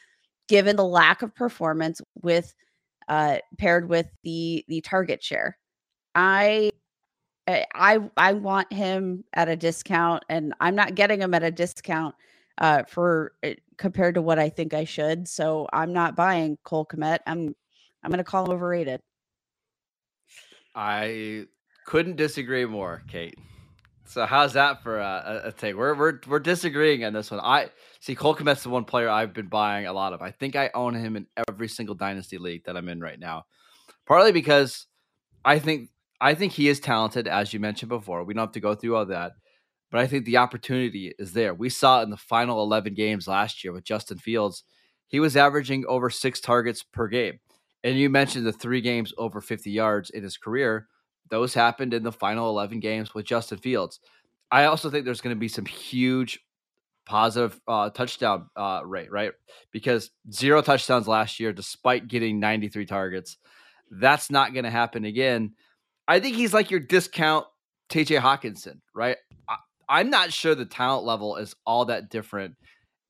given 0.48 0.76
the 0.76 0.84
lack 0.84 1.22
of 1.22 1.34
performance 1.34 2.00
with 2.22 2.54
uh, 3.08 3.38
paired 3.58 3.88
with 3.88 4.06
the 4.24 4.64
the 4.68 4.80
target 4.80 5.22
share. 5.22 5.58
I 6.14 6.70
I 7.46 8.10
I 8.16 8.32
want 8.32 8.72
him 8.72 9.24
at 9.34 9.48
a 9.48 9.56
discount, 9.56 10.24
and 10.28 10.54
I'm 10.60 10.74
not 10.74 10.94
getting 10.94 11.20
him 11.20 11.34
at 11.34 11.42
a 11.42 11.50
discount 11.50 12.14
uh, 12.58 12.84
for 12.88 13.32
uh, 13.44 13.50
compared 13.76 14.14
to 14.14 14.22
what 14.22 14.38
I 14.38 14.48
think 14.48 14.74
I 14.74 14.84
should. 14.84 15.28
So 15.28 15.68
I'm 15.72 15.92
not 15.92 16.16
buying 16.16 16.58
Cole 16.64 16.86
Kmet. 16.86 17.18
I'm 17.26 17.54
I'm 18.02 18.10
going 18.10 18.18
to 18.18 18.24
call 18.24 18.46
him 18.46 18.52
overrated. 18.52 19.00
I 20.76 21.46
couldn't 21.86 22.16
disagree 22.16 22.66
more, 22.66 23.02
Kate. 23.08 23.38
So 24.04 24.26
how's 24.26 24.52
that 24.52 24.82
for 24.82 24.98
a, 24.98 25.42
a, 25.46 25.52
take? 25.52 25.74
We're 25.74 25.94
we're 25.94 26.20
we're 26.28 26.38
disagreeing 26.38 27.04
on 27.04 27.12
this 27.12 27.30
one. 27.30 27.40
I 27.40 27.70
see 27.98 28.14
Cole 28.14 28.36
Kmet's 28.36 28.62
the 28.62 28.68
one 28.68 28.84
player 28.84 29.08
I've 29.08 29.32
been 29.32 29.48
buying 29.48 29.86
a 29.86 29.92
lot 29.92 30.12
of. 30.12 30.22
I 30.22 30.30
think 30.30 30.54
I 30.54 30.70
own 30.74 30.94
him 30.94 31.16
in 31.16 31.26
every 31.48 31.66
single 31.66 31.94
dynasty 31.94 32.38
league 32.38 32.64
that 32.66 32.76
I'm 32.76 32.88
in 32.88 33.00
right 33.00 33.18
now. 33.18 33.46
Partly 34.06 34.30
because 34.30 34.86
I 35.44 35.58
think 35.58 35.88
I 36.20 36.34
think 36.34 36.52
he 36.52 36.68
is 36.68 36.78
talented, 36.78 37.26
as 37.26 37.52
you 37.52 37.58
mentioned 37.58 37.88
before. 37.88 38.22
We 38.22 38.34
don't 38.34 38.42
have 38.42 38.52
to 38.52 38.60
go 38.60 38.74
through 38.74 38.96
all 38.96 39.06
that, 39.06 39.32
but 39.90 40.00
I 40.00 40.06
think 40.06 40.24
the 40.24 40.36
opportunity 40.36 41.12
is 41.18 41.32
there. 41.32 41.54
We 41.54 41.70
saw 41.70 42.02
in 42.02 42.10
the 42.10 42.16
final 42.16 42.62
11 42.62 42.94
games 42.94 43.26
last 43.26 43.64
year 43.64 43.72
with 43.72 43.84
Justin 43.84 44.18
Fields, 44.18 44.62
he 45.08 45.20
was 45.20 45.36
averaging 45.36 45.84
over 45.88 46.10
six 46.10 46.38
targets 46.40 46.82
per 46.82 47.08
game. 47.08 47.40
And 47.86 47.96
you 47.96 48.10
mentioned 48.10 48.44
the 48.44 48.52
three 48.52 48.80
games 48.80 49.14
over 49.16 49.40
50 49.40 49.70
yards 49.70 50.10
in 50.10 50.24
his 50.24 50.36
career. 50.36 50.88
Those 51.30 51.54
happened 51.54 51.94
in 51.94 52.02
the 52.02 52.10
final 52.10 52.50
11 52.50 52.80
games 52.80 53.14
with 53.14 53.26
Justin 53.26 53.58
Fields. 53.58 54.00
I 54.50 54.64
also 54.64 54.90
think 54.90 55.04
there's 55.04 55.20
going 55.20 55.36
to 55.36 55.38
be 55.38 55.46
some 55.46 55.66
huge 55.66 56.40
positive 57.04 57.60
uh, 57.68 57.90
touchdown 57.90 58.50
uh, 58.56 58.80
rate, 58.84 59.12
right? 59.12 59.30
Because 59.70 60.10
zero 60.32 60.62
touchdowns 60.62 61.06
last 61.06 61.38
year, 61.38 61.52
despite 61.52 62.08
getting 62.08 62.40
93 62.40 62.86
targets. 62.86 63.36
That's 63.88 64.32
not 64.32 64.52
going 64.52 64.64
to 64.64 64.70
happen 64.70 65.04
again. 65.04 65.52
I 66.08 66.18
think 66.18 66.34
he's 66.34 66.52
like 66.52 66.72
your 66.72 66.80
discount 66.80 67.46
TJ 67.88 68.18
Hockenson, 68.18 68.80
right? 68.96 69.16
I, 69.88 70.00
am 70.00 70.10
not 70.10 70.32
sure 70.32 70.56
the 70.56 70.64
talent 70.64 71.04
level 71.04 71.36
is 71.36 71.54
all 71.64 71.84
that 71.84 72.10
different. 72.10 72.56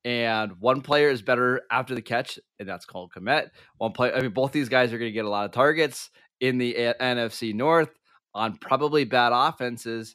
And 0.06 0.52
one 0.60 0.82
player 0.82 1.10
is 1.10 1.20
better 1.20 1.62
after 1.68 1.96
the 1.96 2.00
catch, 2.00 2.38
and 2.60 2.68
that's 2.68 2.84
Cole 2.86 3.10
Kmet. 3.10 3.48
One 3.78 3.90
player, 3.90 4.14
I 4.14 4.20
mean, 4.20 4.30
both 4.30 4.52
these 4.52 4.68
guys 4.68 4.92
are 4.92 4.98
going 4.98 5.08
to 5.08 5.12
get 5.12 5.24
a 5.24 5.28
lot 5.28 5.46
of 5.46 5.50
targets 5.50 6.10
in 6.40 6.58
the 6.58 6.76
a- 6.76 6.94
NFC 6.94 7.52
North 7.52 7.90
on 8.32 8.56
probably 8.56 9.02
bad 9.02 9.32
offenses. 9.34 10.14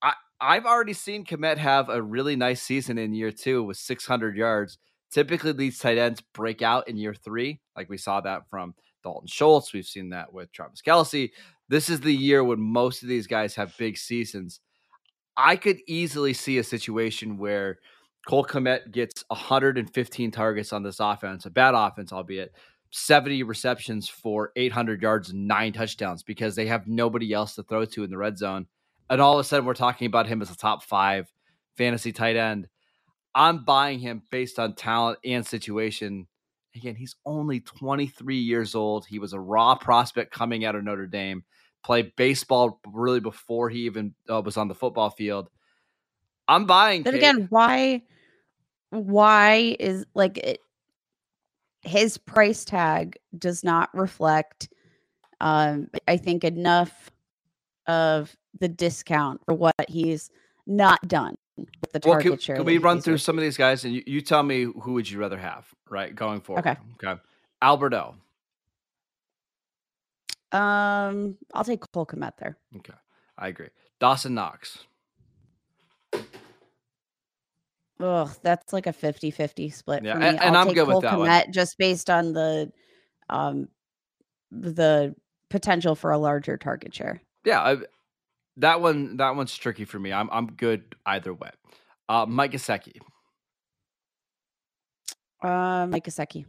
I, 0.00 0.12
I've 0.40 0.66
already 0.66 0.92
seen 0.92 1.24
Kmet 1.24 1.58
have 1.58 1.88
a 1.88 2.00
really 2.00 2.36
nice 2.36 2.62
season 2.62 2.96
in 2.96 3.12
year 3.12 3.32
two 3.32 3.64
with 3.64 3.76
600 3.76 4.36
yards. 4.36 4.78
Typically, 5.10 5.50
these 5.50 5.80
tight 5.80 5.98
ends 5.98 6.22
break 6.32 6.62
out 6.62 6.86
in 6.86 6.96
year 6.96 7.12
three, 7.12 7.60
like 7.76 7.90
we 7.90 7.98
saw 7.98 8.20
that 8.20 8.48
from 8.48 8.72
Dalton 9.02 9.26
Schultz. 9.26 9.72
We've 9.72 9.84
seen 9.84 10.10
that 10.10 10.32
with 10.32 10.52
Travis 10.52 10.80
Kelce. 10.80 11.30
This 11.68 11.88
is 11.88 12.02
the 12.02 12.14
year 12.14 12.44
when 12.44 12.60
most 12.60 13.02
of 13.02 13.08
these 13.08 13.26
guys 13.26 13.56
have 13.56 13.76
big 13.78 13.98
seasons. 13.98 14.60
I 15.36 15.56
could 15.56 15.78
easily 15.88 16.34
see 16.34 16.58
a 16.58 16.64
situation 16.64 17.36
where 17.36 17.78
Cole 18.26 18.44
Kmet 18.44 18.90
gets 18.90 19.24
115 19.28 20.30
targets 20.30 20.72
on 20.72 20.82
this 20.82 21.00
offense, 21.00 21.46
a 21.46 21.50
bad 21.50 21.74
offense, 21.74 22.12
albeit 22.12 22.52
70 22.90 23.42
receptions 23.42 24.08
for 24.08 24.52
800 24.56 25.02
yards 25.02 25.30
and 25.30 25.46
nine 25.46 25.72
touchdowns 25.72 26.22
because 26.22 26.54
they 26.54 26.66
have 26.66 26.86
nobody 26.86 27.32
else 27.32 27.54
to 27.56 27.62
throw 27.62 27.84
to 27.84 28.04
in 28.04 28.10
the 28.10 28.16
red 28.16 28.38
zone. 28.38 28.66
And 29.10 29.20
all 29.20 29.34
of 29.34 29.40
a 29.40 29.44
sudden, 29.44 29.66
we're 29.66 29.74
talking 29.74 30.06
about 30.06 30.26
him 30.26 30.40
as 30.40 30.50
a 30.50 30.56
top 30.56 30.82
five 30.82 31.30
fantasy 31.76 32.12
tight 32.12 32.36
end. 32.36 32.68
I'm 33.34 33.64
buying 33.64 33.98
him 33.98 34.22
based 34.30 34.58
on 34.58 34.74
talent 34.74 35.18
and 35.24 35.44
situation 35.46 36.28
Again, 36.76 36.96
he's 36.96 37.14
only 37.24 37.60
23 37.60 38.36
years 38.36 38.74
old. 38.74 39.06
He 39.06 39.20
was 39.20 39.32
a 39.32 39.38
raw 39.38 39.76
prospect 39.76 40.32
coming 40.32 40.64
out 40.64 40.74
of 40.74 40.82
Notre 40.82 41.06
Dame, 41.06 41.44
played 41.84 42.16
baseball 42.16 42.80
really 42.92 43.20
before 43.20 43.70
he 43.70 43.80
even 43.80 44.14
uh, 44.28 44.42
was 44.42 44.56
on 44.56 44.66
the 44.66 44.74
football 44.74 45.10
field. 45.10 45.48
I'm 46.48 46.66
buying. 46.66 47.04
But 47.04 47.12
Kate. 47.12 47.18
again, 47.18 47.46
why? 47.48 48.02
Why 48.94 49.76
is 49.80 50.06
like 50.14 50.38
it, 50.38 50.60
his 51.82 52.16
price 52.16 52.64
tag 52.64 53.16
does 53.36 53.64
not 53.64 53.90
reflect? 53.94 54.68
Um, 55.40 55.88
I 56.06 56.16
think 56.16 56.44
enough 56.44 57.10
of 57.86 58.36
the 58.60 58.68
discount 58.68 59.40
for 59.44 59.54
what 59.54 59.74
he's 59.88 60.30
not 60.66 61.06
done 61.08 61.34
with 61.56 61.92
the 61.92 62.00
Well, 62.04 62.14
target 62.14 62.32
can, 62.32 62.38
share. 62.38 62.56
can 62.56 62.64
we 62.64 62.78
run 62.78 63.00
through 63.00 63.18
some 63.18 63.36
of 63.36 63.42
these 63.42 63.56
guys 63.56 63.84
and 63.84 63.94
you, 63.94 64.02
you 64.06 64.20
tell 64.20 64.42
me 64.42 64.62
who 64.62 64.92
would 64.92 65.10
you 65.10 65.18
rather 65.18 65.38
have, 65.38 65.66
right? 65.90 66.14
Going 66.14 66.40
forward. 66.40 66.66
Okay. 66.66 66.76
Okay. 67.02 67.20
Alberto. 67.60 68.14
Um, 70.52 71.36
I'll 71.52 71.64
take 71.64 71.80
Cole 71.92 72.06
Kmet 72.06 72.36
there. 72.38 72.56
Okay. 72.76 72.94
I 73.36 73.48
agree. 73.48 73.68
Dawson 73.98 74.34
Knox. 74.34 74.78
Ugh, 78.00 78.28
that's 78.42 78.72
like 78.72 78.86
a 78.86 78.92
50-50 78.92 79.72
split 79.72 80.04
Yeah, 80.04 80.14
for 80.14 80.18
me. 80.18 80.26
and- 80.26 80.40
and 80.40 80.56
I'll 80.56 80.62
I'm 80.62 80.66
take 80.68 80.74
good 80.76 80.86
with 80.88 80.94
Cole 80.94 81.00
that 81.02 81.18
one. 81.18 81.52
Just 81.52 81.78
based 81.78 82.10
on 82.10 82.32
the 82.32 82.72
um 83.30 83.68
the 84.50 85.14
potential 85.50 85.94
for 85.94 86.10
a 86.10 86.18
larger 86.18 86.56
target 86.56 86.94
share. 86.94 87.20
Yeah, 87.44 87.60
I, 87.62 87.76
that 88.58 88.80
one 88.80 89.16
that 89.18 89.36
one's 89.36 89.56
tricky 89.56 89.84
for 89.84 89.98
me. 89.98 90.12
I'm 90.12 90.28
I'm 90.32 90.46
good 90.48 90.94
either 91.06 91.32
way. 91.34 91.50
Uh, 92.08 92.26
Mike 92.26 92.52
Gesicki. 92.52 92.98
Um, 95.42 95.90
Mike 95.90 96.04
Gesicki. 96.04 96.46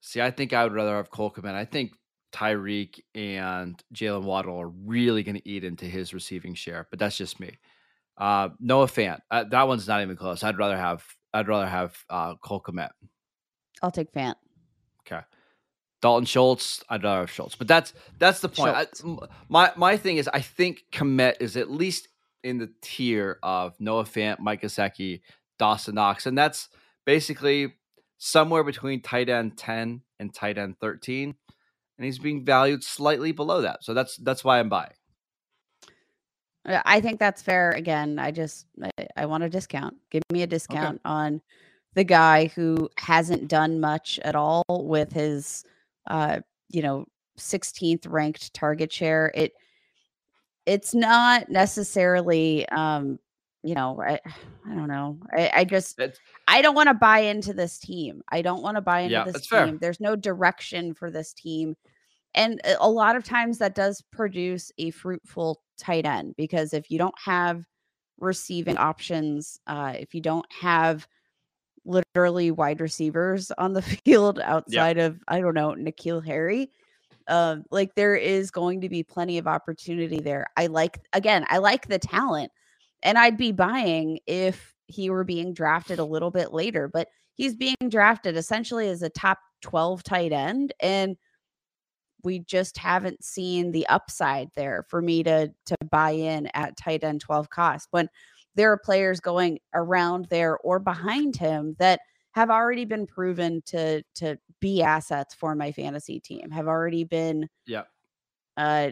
See, 0.00 0.20
I 0.20 0.30
think 0.30 0.52
I 0.52 0.64
would 0.64 0.72
rather 0.72 0.96
have 0.96 1.10
Cole 1.10 1.30
Kmet. 1.30 1.54
I 1.54 1.64
think 1.64 1.92
Tyreek 2.32 3.00
and 3.14 3.80
Jaylen 3.94 4.22
Waddle 4.24 4.58
are 4.60 4.68
really 4.68 5.22
going 5.22 5.36
to 5.36 5.48
eat 5.48 5.62
into 5.62 5.84
his 5.84 6.14
receiving 6.14 6.54
share, 6.54 6.86
but 6.90 6.98
that's 6.98 7.16
just 7.16 7.38
me. 7.38 7.58
Uh, 8.20 8.50
Noah 8.60 8.86
Fant. 8.86 9.20
Uh, 9.30 9.44
that 9.44 9.66
one's 9.66 9.88
not 9.88 10.02
even 10.02 10.14
close. 10.14 10.44
I'd 10.44 10.58
rather 10.58 10.76
have 10.76 11.02
I'd 11.32 11.48
rather 11.48 11.66
have 11.66 11.96
uh, 12.10 12.34
Cole 12.36 12.60
Kmet. 12.60 12.90
I'll 13.82 13.90
take 13.90 14.12
Fant. 14.12 14.34
Okay. 15.06 15.22
Dalton 16.02 16.26
Schultz, 16.26 16.82
I'd 16.88 17.02
rather 17.02 17.20
have 17.20 17.30
Schultz, 17.30 17.54
but 17.54 17.66
that's 17.66 17.92
that's 18.18 18.40
the 18.40 18.48
point. 18.48 18.74
I, 18.74 18.86
my 19.48 19.72
my 19.76 19.96
thing 19.96 20.18
is, 20.18 20.28
I 20.32 20.40
think 20.40 20.84
Kmet 20.92 21.34
is 21.40 21.56
at 21.56 21.70
least 21.70 22.08
in 22.42 22.58
the 22.58 22.70
tier 22.80 23.38
of 23.42 23.78
Noah 23.80 24.04
Fant, 24.04 24.38
Mike 24.38 24.62
Gesicki, 24.62 25.20
Dawson 25.58 25.94
Knox, 25.94 26.26
and 26.26 26.36
that's 26.36 26.68
basically 27.04 27.74
somewhere 28.18 28.64
between 28.64 29.02
tight 29.02 29.28
end 29.28 29.58
ten 29.58 30.02
and 30.18 30.32
tight 30.32 30.56
end 30.56 30.76
thirteen, 30.80 31.34
and 31.98 32.04
he's 32.04 32.18
being 32.18 32.44
valued 32.44 32.82
slightly 32.82 33.32
below 33.32 33.62
that. 33.62 33.84
So 33.84 33.92
that's 33.92 34.16
that's 34.16 34.42
why 34.42 34.58
I'm 34.58 34.70
buying. 34.70 34.92
Uh, 36.66 36.82
I 36.84 37.00
think 37.00 37.18
that's 37.18 37.42
fair. 37.42 37.70
Again, 37.72 38.18
I 38.18 38.30
just 38.30 38.66
I, 38.82 38.90
I 39.16 39.26
want 39.26 39.44
a 39.44 39.48
discount. 39.48 39.96
Give 40.10 40.22
me 40.32 40.42
a 40.42 40.46
discount 40.46 41.00
on 41.04 41.40
the 41.94 42.04
guy 42.04 42.46
who 42.54 42.88
hasn't 42.98 43.48
done 43.48 43.80
much 43.80 44.18
at 44.22 44.36
all 44.36 44.64
with 44.68 45.12
his 45.12 45.64
uh 46.08 46.40
you 46.68 46.82
know 46.82 47.04
16th 47.38 48.06
ranked 48.08 48.52
target 48.54 48.92
share. 48.92 49.32
It 49.34 49.52
it's 50.66 50.94
not 50.94 51.48
necessarily 51.48 52.68
um 52.68 53.18
you 53.62 53.74
know 53.74 54.00
I 54.00 54.20
I 54.66 54.74
don't 54.74 54.88
know. 54.88 55.18
I, 55.32 55.50
I 55.56 55.64
just 55.64 55.98
It's, 55.98 56.20
I 56.46 56.60
don't 56.62 56.74
want 56.74 56.88
to 56.88 56.94
buy 56.94 57.20
into 57.20 57.54
this 57.54 57.78
team. 57.78 58.22
I 58.28 58.42
don't 58.42 58.62
want 58.62 58.76
to 58.76 58.82
buy 58.82 59.00
into 59.00 59.12
Yeah, 59.14 59.24
this 59.24 59.32
that's 59.34 59.46
fair. 59.48 59.66
team. 59.66 59.78
There's 59.80 60.00
no 60.00 60.14
direction 60.14 60.94
for 60.94 61.10
this 61.10 61.32
team. 61.32 61.74
And 62.34 62.60
a- 62.64 62.76
a 62.80 62.88
lot 62.90 63.16
of 63.16 63.24
times 63.24 63.58
that 63.58 63.74
does 63.74 64.02
produce 64.12 64.70
a 64.78 64.90
fruitful 64.90 65.62
tight 65.78 66.06
end 66.06 66.34
because 66.36 66.72
if 66.72 66.90
you 66.90 66.98
don't 66.98 67.14
have 67.24 67.64
receiving 68.18 68.76
options, 68.76 69.58
uh, 69.66 69.94
if 69.98 70.14
you 70.14 70.20
don't 70.20 70.46
have 70.52 71.06
literally 71.84 72.50
wide 72.50 72.80
receivers 72.80 73.50
on 73.58 73.72
the 73.72 73.82
field 74.04 74.38
outside 74.40 74.98
of, 74.98 75.18
I 75.28 75.40
don't 75.40 75.54
know, 75.54 75.70
N'Keal 75.72 76.24
Harry, 76.24 76.70
um, 77.28 77.64
like 77.70 77.94
there 77.94 78.16
is 78.16 78.50
going 78.50 78.80
to 78.82 78.88
be 78.88 79.02
plenty 79.02 79.38
of 79.38 79.46
opportunity 79.46 80.20
there. 80.20 80.46
I 80.56 80.66
like, 80.66 81.00
again, 81.12 81.44
I 81.48 81.58
like 81.58 81.86
the 81.88 81.98
talent 81.98 82.50
and 83.02 83.16
I'd 83.18 83.36
be 83.36 83.52
buying 83.52 84.18
if 84.26 84.74
he 84.86 85.10
were 85.10 85.24
being 85.24 85.54
drafted 85.54 85.98
a 85.98 86.04
little 86.04 86.30
bit 86.30 86.52
later, 86.52 86.88
but 86.88 87.08
he's 87.34 87.54
being 87.54 87.76
drafted 87.88 88.36
essentially 88.36 88.88
as 88.88 89.02
a 89.02 89.08
top 89.08 89.38
12 89.62 90.02
tight 90.02 90.32
end. 90.32 90.74
And 90.80 91.16
we 92.24 92.40
just 92.40 92.76
haven't 92.78 93.24
seen 93.24 93.72
the 93.72 93.86
upside 93.88 94.48
there 94.54 94.84
for 94.88 95.00
me 95.02 95.22
to 95.22 95.52
to 95.66 95.76
buy 95.90 96.10
in 96.10 96.48
at 96.54 96.76
tight 96.76 97.04
end 97.04 97.20
12 97.20 97.50
cost 97.50 97.88
when 97.90 98.08
there 98.54 98.70
are 98.72 98.78
players 98.78 99.20
going 99.20 99.58
around 99.74 100.26
there 100.30 100.58
or 100.58 100.78
behind 100.78 101.36
him 101.36 101.76
that 101.78 102.00
have 102.32 102.50
already 102.50 102.84
been 102.84 103.06
proven 103.06 103.62
to 103.66 104.02
to 104.14 104.36
be 104.60 104.82
assets 104.82 105.34
for 105.34 105.54
my 105.54 105.72
fantasy 105.72 106.20
team 106.20 106.50
have 106.50 106.68
already 106.68 107.04
been 107.04 107.48
yeah. 107.66 107.82
uh 108.56 108.90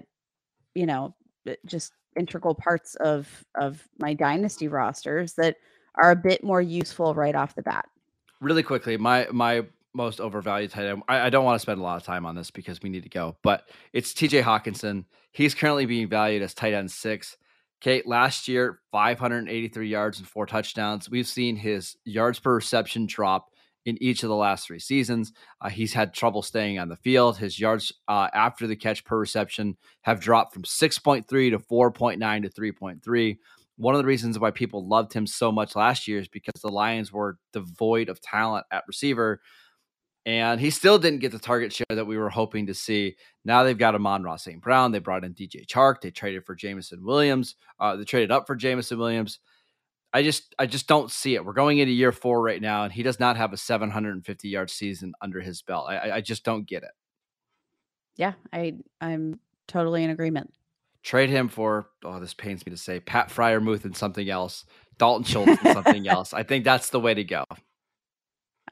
you 0.75 0.87
know 0.87 1.14
uh, 1.49 1.55
just 1.67 1.93
integral 2.17 2.55
parts 2.55 2.95
of 2.97 3.45
of 3.55 3.87
my 3.99 4.14
dynasty 4.14 4.69
rosters 4.69 5.35
that 5.35 5.57
are 5.97 6.11
a 6.11 6.17
bit 6.17 6.43
more 6.43 6.62
useful 6.62 7.14
right 7.14 7.35
off 7.35 7.55
the 7.55 7.62
bat 7.62 7.85
really 8.41 8.62
quickly, 8.62 8.97
my 8.97 9.27
my 9.33 9.67
most 9.94 10.20
overvalued 10.20 10.70
tight 10.70 10.87
end. 10.87 11.03
I, 11.09 11.20
I 11.20 11.31
don't 11.31 11.44
want 11.44 11.57
to 11.57 11.62
spend 11.62 11.81
a 11.81 11.83
lot 11.83 11.96
of 11.96 12.05
time 12.05 12.27
on 12.27 12.35
this 12.35 12.51
because 12.51 12.81
we 12.83 12.90
need 12.90 13.05
to 13.05 13.09
go, 13.09 13.37
but 13.42 13.68
it's 13.92 14.14
T.J. 14.14 14.42
Hockenson. 14.42 15.05
He's 15.33 15.55
currently 15.55 15.87
being 15.87 16.09
valued 16.09 16.42
as 16.42 16.55
tight 16.55 16.74
end 16.74 16.90
six. 16.90 17.37
Kate, 17.81 18.07
last 18.07 18.48
year, 18.48 18.81
583 18.90 19.88
yards 19.88 20.18
and 20.18 20.27
four 20.27 20.46
touchdowns. 20.46 21.09
We've 21.09 21.29
seen 21.29 21.55
his 21.57 21.96
yards 22.05 22.40
per 22.40 22.57
reception 22.57 23.07
drop 23.07 23.51
in 23.85 23.96
each 24.03 24.24
of 24.24 24.29
the 24.29 24.35
last 24.35 24.66
three 24.66 24.81
seasons. 24.81 25.33
Uh, 25.61 25.68
he's 25.68 25.94
had 25.94 26.12
trouble 26.12 26.42
staying 26.42 26.79
on 26.81 26.88
the 26.88 26.96
field. 26.96 27.38
His 27.38 27.59
yards 27.59 27.92
uh, 28.09 28.29
after 28.35 28.66
the 28.66 28.74
catch 28.74 29.05
per 29.05 29.16
reception 29.16 29.77
have 30.03 30.20
dropped 30.20 30.55
from 30.55 30.64
6.3 30.64 31.27
to 31.27 31.59
4.9 31.59 32.42
to 32.42 32.48
3.3 32.48 33.37
one 33.79 33.94
of 33.94 34.01
the 34.01 34.07
reasons 34.07 34.38
why 34.38 34.51
people 34.51 34.87
loved 34.87 35.12
him 35.12 35.27
so 35.27 35.53
much 35.53 35.77
last 35.77 36.09
year 36.09 36.18
is 36.18 36.29
because 36.29 36.61
the 36.61 36.68
Lions 36.68 37.12
were 37.12 37.38
devoid 37.53 38.09
of 38.09 38.20
talent 38.20 38.66
at 38.72 38.83
receiver. 38.88 39.40
And 40.29 40.61
he 40.61 40.69
still 40.69 40.99
didn't 40.99 41.21
get 41.21 41.33
the 41.33 41.38
target 41.38 41.73
share 41.73 41.87
that 41.88 42.07
we 42.07 42.19
were 42.19 42.29
hoping 42.29 42.67
to 42.67 42.75
see. 42.75 43.17
Now 43.47 43.62
they've 43.62 43.79
got 43.79 43.95
Amon-Ra 43.95 44.37
St. 44.37 44.61
Brown. 44.61 44.93
They 44.93 44.99
brought 44.99 45.25
in 45.25 45.33
DJ 45.33 45.64
Chark. 45.67 46.03
They 46.03 46.11
traded 46.11 46.45
for 46.45 46.55
Jameson 46.55 47.03
Williams. 47.03 47.55
Uh, 47.81 47.97
they 47.97 48.05
traded 48.05 48.31
up 48.31 48.47
for 48.47 48.55
Jameson 48.55 48.99
Williams. 48.99 49.38
I 50.12 50.23
just 50.23 50.55
I 50.59 50.67
just 50.67 50.87
don't 50.87 51.11
see 51.11 51.35
it. 51.35 51.43
We're 51.43 51.55
going 51.55 51.79
into 51.79 51.93
year 51.95 52.12
four 52.12 52.43
right 52.43 52.61
now, 52.61 52.85
and 52.85 52.93
he 52.93 53.03
does 53.03 53.19
not 53.19 53.38
have 53.38 53.55
a 53.55 53.57
750 53.57 54.49
yard 54.51 54.69
season 54.69 55.14
under 55.23 55.41
his 55.41 55.62
belt. 55.62 55.87
I, 55.88 55.97
I- 55.97 56.17
I 56.17 56.21
just 56.21 56.45
don't 56.45 56.67
get 56.67 56.83
it. 56.83 56.91
yeah 58.17 58.35
i 58.53 58.75
i'm 59.01 59.41
totally 59.67 60.05
in 60.05 60.11
agreement 60.11 60.53
Trade 61.05 61.31
him 61.31 61.49
for 61.49 61.88
oh, 62.05 62.21
this 62.21 62.35
pains 62.35 62.67
me 62.67 62.71
to 62.71 62.77
say, 62.77 63.01
Pat 63.01 63.29
Freiermuth 63.31 63.85
and 63.85 63.97
something 63.97 64.29
else, 64.29 64.67
Dalton 64.99 65.25
Schultz 65.25 65.62
and 65.64 65.73
something 65.73 66.07
else. 66.17 66.35
I 66.35 66.43
think 66.43 66.64
that's 66.64 66.91
the 66.91 67.01
way 67.01 67.14
to 67.14 67.23
go. 67.25 67.45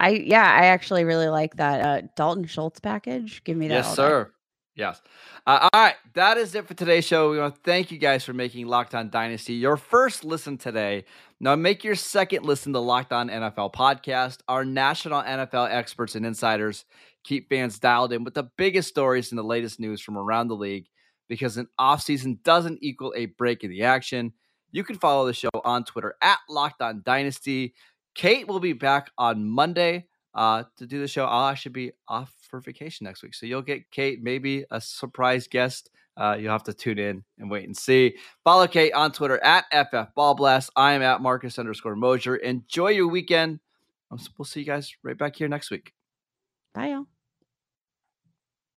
I 0.00 0.10
yeah, 0.10 0.44
I 0.44 0.66
actually 0.66 1.04
really 1.04 1.28
like 1.28 1.56
that 1.56 1.80
uh, 1.80 2.06
Dalton 2.16 2.46
Schultz 2.46 2.80
package. 2.80 3.42
Give 3.44 3.56
me 3.56 3.68
that. 3.68 3.74
Yes, 3.74 3.86
all 3.86 3.92
day. 3.92 3.96
sir. 3.96 4.32
Yes. 4.76 5.00
Uh, 5.46 5.68
all 5.72 5.80
right. 5.80 5.94
That 6.12 6.36
is 6.36 6.54
it 6.54 6.68
for 6.68 6.74
today's 6.74 7.06
show. 7.06 7.30
We 7.30 7.38
want 7.38 7.54
to 7.54 7.60
thank 7.62 7.90
you 7.90 7.96
guys 7.96 8.24
for 8.24 8.34
making 8.34 8.66
Locked 8.66 8.94
On 8.94 9.08
Dynasty 9.08 9.54
your 9.54 9.78
first 9.78 10.22
listen 10.22 10.58
today. 10.58 11.06
Now 11.40 11.56
make 11.56 11.82
your 11.82 11.94
second 11.94 12.44
listen 12.44 12.74
to 12.74 12.80
Locked 12.80 13.12
On 13.12 13.30
NFL 13.30 13.72
podcast. 13.72 14.40
Our 14.48 14.66
national 14.66 15.22
NFL 15.22 15.70
experts 15.70 16.14
and 16.14 16.26
insiders 16.26 16.84
keep 17.24 17.48
fans 17.48 17.78
dialed 17.78 18.12
in 18.12 18.22
with 18.22 18.34
the 18.34 18.50
biggest 18.58 18.88
stories 18.88 19.32
and 19.32 19.38
the 19.38 19.42
latest 19.42 19.80
news 19.80 20.02
from 20.02 20.18
around 20.18 20.48
the 20.48 20.56
league 20.56 20.88
because 21.28 21.56
an 21.56 21.68
offseason 21.80 22.42
doesn't 22.42 22.78
equal 22.82 23.14
a 23.16 23.26
break 23.26 23.64
in 23.64 23.70
the 23.70 23.82
action. 23.82 24.32
You 24.72 24.84
can 24.84 24.98
follow 24.98 25.26
the 25.26 25.32
show 25.32 25.48
on 25.64 25.84
Twitter 25.84 26.16
at 26.20 26.38
Locked 26.50 26.82
On 26.82 27.02
Dynasty. 27.04 27.74
Kate 28.16 28.48
will 28.48 28.60
be 28.60 28.72
back 28.72 29.10
on 29.18 29.44
Monday 29.44 30.06
uh, 30.34 30.64
to 30.78 30.86
do 30.86 31.00
the 31.00 31.06
show. 31.06 31.26
I 31.26 31.54
should 31.54 31.74
be 31.74 31.92
off 32.08 32.32
for 32.48 32.60
vacation 32.60 33.04
next 33.04 33.22
week. 33.22 33.34
So 33.34 33.44
you'll 33.46 33.62
get 33.62 33.90
Kate, 33.90 34.22
maybe 34.22 34.64
a 34.70 34.80
surprise 34.80 35.46
guest. 35.46 35.90
Uh, 36.16 36.34
you'll 36.40 36.52
have 36.52 36.64
to 36.64 36.72
tune 36.72 36.98
in 36.98 37.22
and 37.38 37.50
wait 37.50 37.64
and 37.64 37.76
see. 37.76 38.16
Follow 38.42 38.66
Kate 38.66 38.92
on 38.94 39.12
Twitter 39.12 39.42
at 39.44 39.66
FF 39.70 40.14
Ballblast. 40.16 40.70
I 40.74 40.94
am 40.94 41.02
at 41.02 41.20
Marcus 41.20 41.58
underscore 41.58 41.94
Mosher. 41.94 42.36
Enjoy 42.36 42.88
your 42.88 43.08
weekend. 43.08 43.60
We'll 44.10 44.46
see 44.46 44.60
you 44.60 44.66
guys 44.66 44.94
right 45.02 45.18
back 45.18 45.36
here 45.36 45.48
next 45.48 45.70
week. 45.70 45.92
Bye, 46.74 46.88
y'all. 46.88 47.06